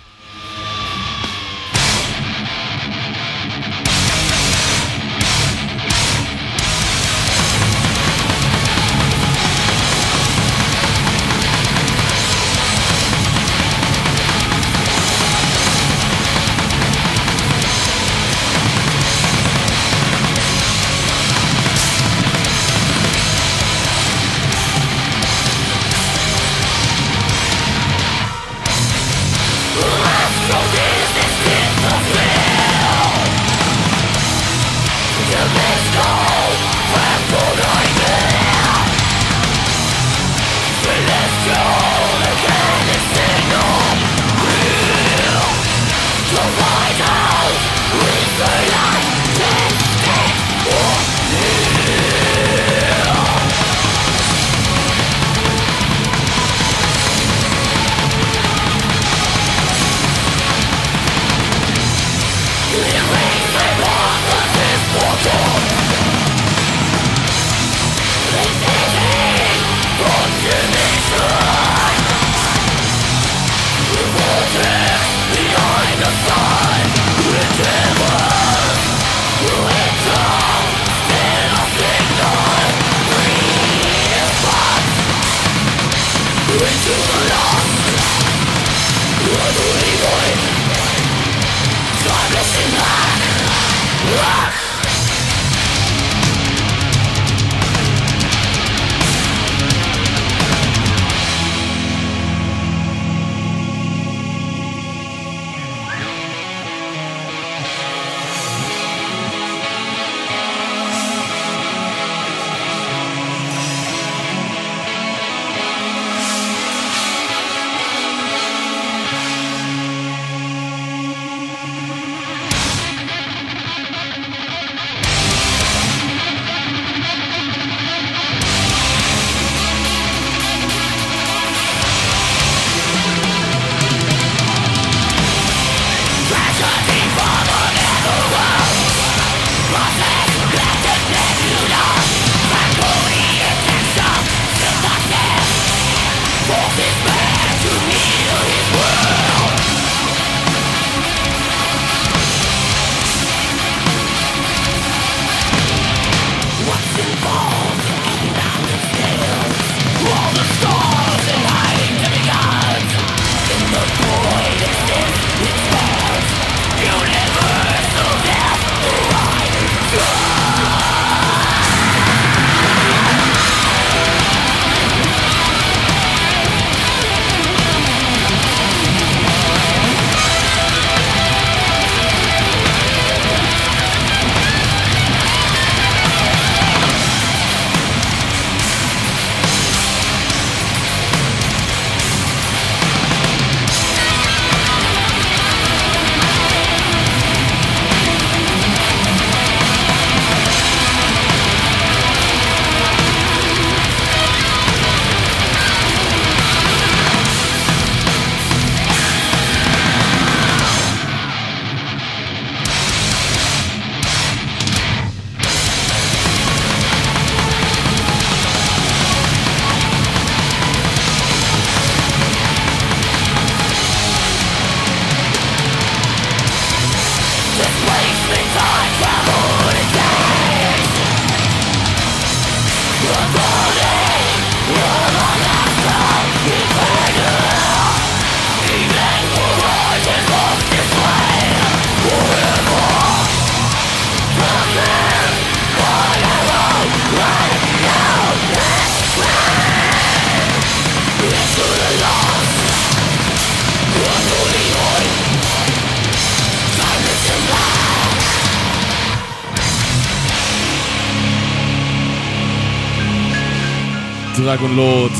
דרגון 264.49 264.75
לורד. 264.75 265.11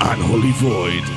Unholy 0.00 0.62
Void. 0.62 1.08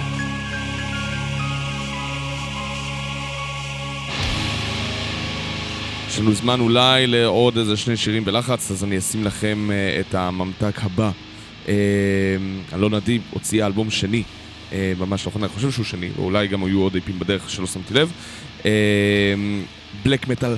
יש 6.08 6.20
לנו 6.20 6.34
זמן 6.34 6.60
אולי 6.60 7.08
לעוד 7.08 7.58
איזה 7.58 7.78
שני 7.78 7.98
שירים 7.98 8.26
בלחץ, 8.26 8.72
אז 8.72 8.84
אני 8.84 8.98
אשים 8.98 9.24
לכם 9.24 9.70
אה, 9.72 10.00
את 10.00 10.16
הממתק 10.16 10.80
הבא. 10.84 11.12
אה, 11.68 11.74
אלון 12.74 12.94
אדיב 12.94 13.22
הוציאה 13.32 13.68
אלבום 13.68 13.90
שני, 13.90 14.24
אה, 14.72 14.94
ממש 15.00 15.26
לאחרונה, 15.26 15.46
אני 15.46 15.54
חושב 15.54 15.72
שהוא 15.72 15.86
שני, 15.86 16.10
ואולי 16.16 16.48
גם 16.48 16.64
היו 16.64 16.82
עוד 16.82 16.96
איפים 16.96 17.20
בדרך 17.20 17.50
שלא 17.50 17.68
שמתי 17.68 17.94
לב. 17.94 18.12
בלק 20.04 20.28
מטאל 20.28 20.56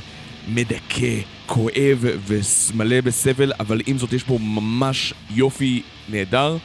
מדכא, 0.48 1.20
כואב 1.46 2.06
ומלא 2.28 3.02
בסבל, 3.02 3.52
אבל 3.60 3.82
עם 3.86 3.98
זאת 3.98 4.14
יש 4.14 4.24
בו 4.24 4.40
ממש 4.40 5.14
יופי 5.30 5.82
נהדר. 6.10 6.58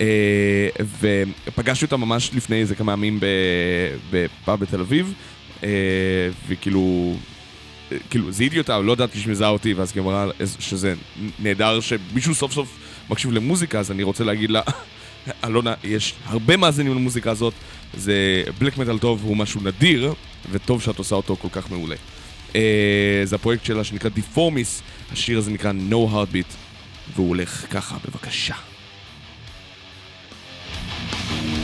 אה, 0.00 0.68
ופגשתי 1.00 1.84
אותה 1.84 1.96
ממש 1.96 2.30
לפני 2.34 2.60
איזה 2.60 2.74
כמה 2.74 2.92
ימים 2.92 3.20
בפאב 4.10 4.60
בתל 4.60 4.80
אביב, 4.80 5.14
אה, 5.64 5.68
וכאילו... 6.48 7.14
כאילו, 8.10 8.32
זיהיתי 8.32 8.58
אותה, 8.58 8.78
לא 8.78 8.92
ידעתי 8.92 9.18
שהיא 9.18 9.30
מזהה 9.30 9.48
אותי, 9.48 9.74
ואז 9.74 9.92
היא 9.94 10.02
אמרה 10.02 10.26
שזה 10.58 10.94
נהדר 11.38 11.80
שמישהו 11.80 12.34
סוף 12.34 12.52
סוף 12.52 12.78
מקשיב 13.10 13.32
למוזיקה, 13.32 13.78
אז 13.78 13.90
אני 13.90 14.02
רוצה 14.02 14.24
להגיד 14.24 14.50
לה, 14.50 14.60
אלונה, 15.44 15.74
יש 15.84 16.14
הרבה 16.24 16.56
מאזינים 16.56 16.94
למוזיקה 16.94 17.30
הזאת, 17.30 17.54
זה 17.94 18.44
בלק 18.58 18.78
מטאל 18.78 18.98
טוב, 18.98 19.22
הוא 19.24 19.36
משהו 19.36 19.60
נדיר, 19.64 20.14
וטוב 20.50 20.82
שאת 20.82 20.98
עושה 20.98 21.14
אותו 21.14 21.36
כל 21.36 21.48
כך 21.52 21.70
מעולה. 21.70 21.96
אה, 22.54 23.22
זה 23.24 23.36
הפרויקט 23.36 23.64
שלה 23.64 23.84
שנקרא 23.84 24.10
דיפורמיס, 24.10 24.82
השיר 25.12 25.38
הזה 25.38 25.50
נקרא 25.50 25.72
No 25.90 26.12
Heartbeat, 26.12 26.54
והוא 27.14 27.28
הולך 27.28 27.66
ככה, 27.70 27.96
בבקשה. 28.04 28.54
This 31.44 31.61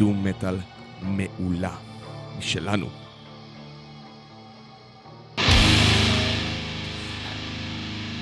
דום 0.00 0.24
מטאל 0.24 0.56
מעולה 1.02 1.74
משלנו. 2.38 2.88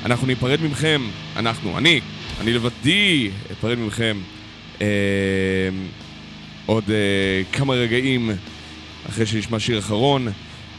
אנחנו 0.05 0.27
ניפרד 0.27 0.59
מכם, 0.63 1.03
אנחנו, 1.37 1.79
אני, 1.79 2.01
אני 2.41 2.53
לבדי 2.53 3.31
אפרד 3.53 3.79
מכם 3.79 4.19
אה, 4.81 4.87
עוד 6.67 6.91
אה, 6.91 7.43
כמה 7.53 7.75
רגעים 7.75 8.31
אחרי 9.09 9.27
שנשמע 9.27 9.61
שיר 9.61 9.79
אחרון. 9.79 10.29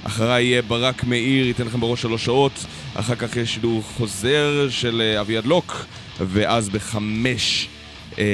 אחריי 0.04 0.44
יהיה 0.44 0.62
ברק 0.62 1.04
מאיר, 1.04 1.48
ייתן 1.48 1.66
לכם 1.66 1.80
בראש 1.80 2.02
שלוש 2.02 2.26
שעות. 2.26 2.66
אחר 2.96 3.16
כך 3.16 3.36
יש 3.36 3.54
שידור 3.54 3.84
חוזר 3.84 4.68
של 4.70 5.02
אה, 5.02 5.22
אביעד 5.22 5.46
לוק, 5.46 5.86
ואז 6.20 6.70
בחמש 6.70 7.68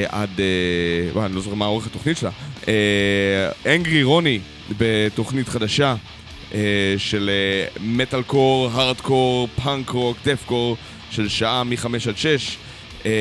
עד... 0.09 0.39
אה, 0.39 1.11
וואי, 1.13 1.25
אני 1.25 1.35
לא 1.35 1.41
זוכר 1.41 1.55
מה 1.55 1.65
אורך 1.65 1.87
התוכנית 1.87 2.17
שלה. 2.17 2.29
אה, 2.67 3.73
אנגרי 3.75 4.03
רוני 4.03 4.39
בתוכנית 4.77 5.47
חדשה. 5.47 5.95
אה, 6.53 6.95
של 6.97 7.29
metalcore, 7.81 8.69
hardcore, 8.73 9.47
punk 9.63 9.89
rock, 9.89 10.17
deathcore 10.26 10.77
של 11.11 11.29
שעה 11.29 11.63
מ-5 11.63 11.85
עד 12.09 12.17
6 12.17 12.57
אה, 13.05 13.11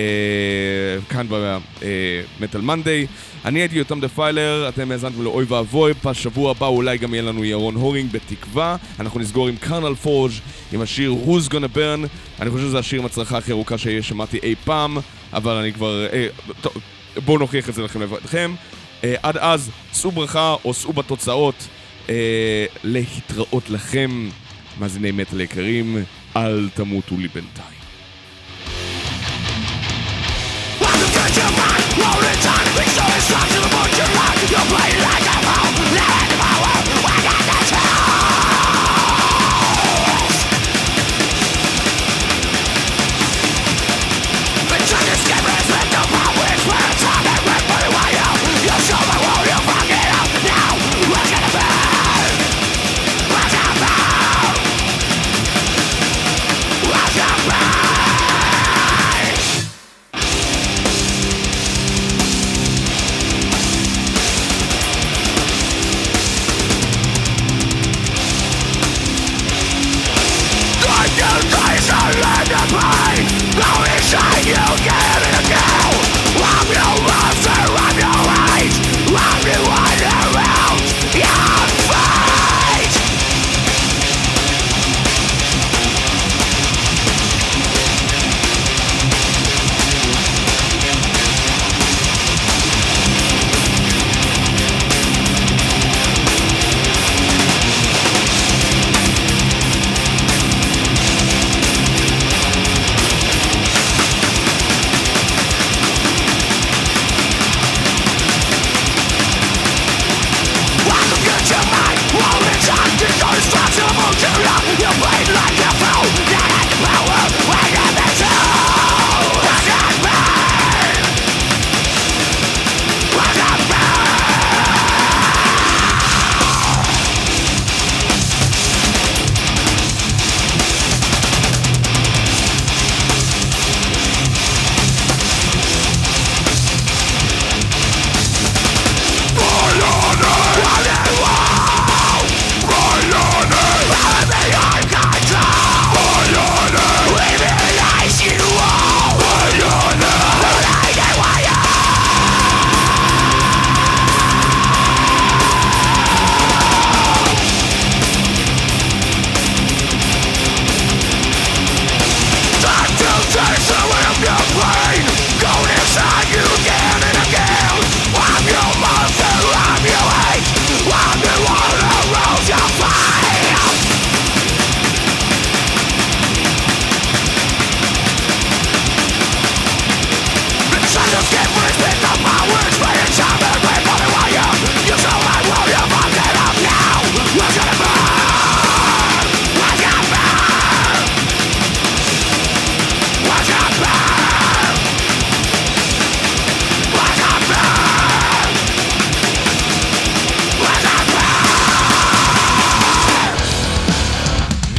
כאן 1.09 1.27
ב 1.29 1.51
Metal 1.51 2.61
Monday. 2.61 3.07
אני 3.45 3.61
הייתי 3.61 3.79
יותם 3.79 4.01
דפיילר, 4.01 4.69
אתם 4.69 4.91
האזנתם 4.91 5.23
לאוי 5.23 5.45
ואבוי, 5.49 5.93
בשבוע 6.05 6.51
הבא 6.51 6.67
אולי 6.67 6.99
גם 6.99 7.15
יהיה 7.15 7.23
לנו 7.23 7.45
ירון 7.45 7.75
הורינג 7.75 8.13
בתקווה. 8.13 8.77
אנחנו 9.01 9.21
נסגור 9.21 9.49
עם 9.49 9.57
Carnal 9.57 9.95
Forge 9.95 10.33
עם 10.73 10.81
השיר 10.81 11.15
Who's 11.27 11.51
Gonna 11.51 11.77
Burn. 11.77 12.09
אני 12.41 12.51
חושב 12.51 12.65
שזה 12.65 12.79
השיר 12.79 13.01
עם 13.01 13.07
הצלחה 13.07 13.39
הכי 13.39 13.53
ארוכה 13.53 13.79
ששמעתי 13.79 14.39
אי 14.43 14.55
פעם, 14.65 14.99
אבל 15.35 15.57
אני 15.57 15.73
כבר... 15.73 16.07
אה, 16.13 16.27
טוב, 16.61 16.73
בואו 17.25 17.39
נוכיח 17.39 17.69
את 17.69 17.75
זה 17.75 17.83
לכם 17.83 18.03
לבדכם. 18.03 18.55
אה, 19.05 19.15
עד 19.23 19.37
אז, 19.37 19.71
שאו 19.93 20.11
ברכה 20.11 20.57
או 20.65 20.75
שאו 20.75 20.93
בתוצאות. 20.93 21.69
אה, 22.09 22.67
להתראות 22.85 23.71
לכם, 23.71 24.29
מאזיני 24.79 25.11
מטאל 25.11 25.41
יקרים, 25.41 26.05
אל 26.37 26.69
תמותו 26.75 27.17
לי 27.17 27.29
בינתיים. 27.29 27.75
Rolling 32.05 32.41
time, 32.49 32.69
we 32.77 32.85
so 32.97 33.05
instructed 33.17 33.63
about 33.69 33.91
your 33.99 34.11
life. 34.19 34.51
You're 34.51 34.69
playing 34.73 35.01
like 35.09 35.25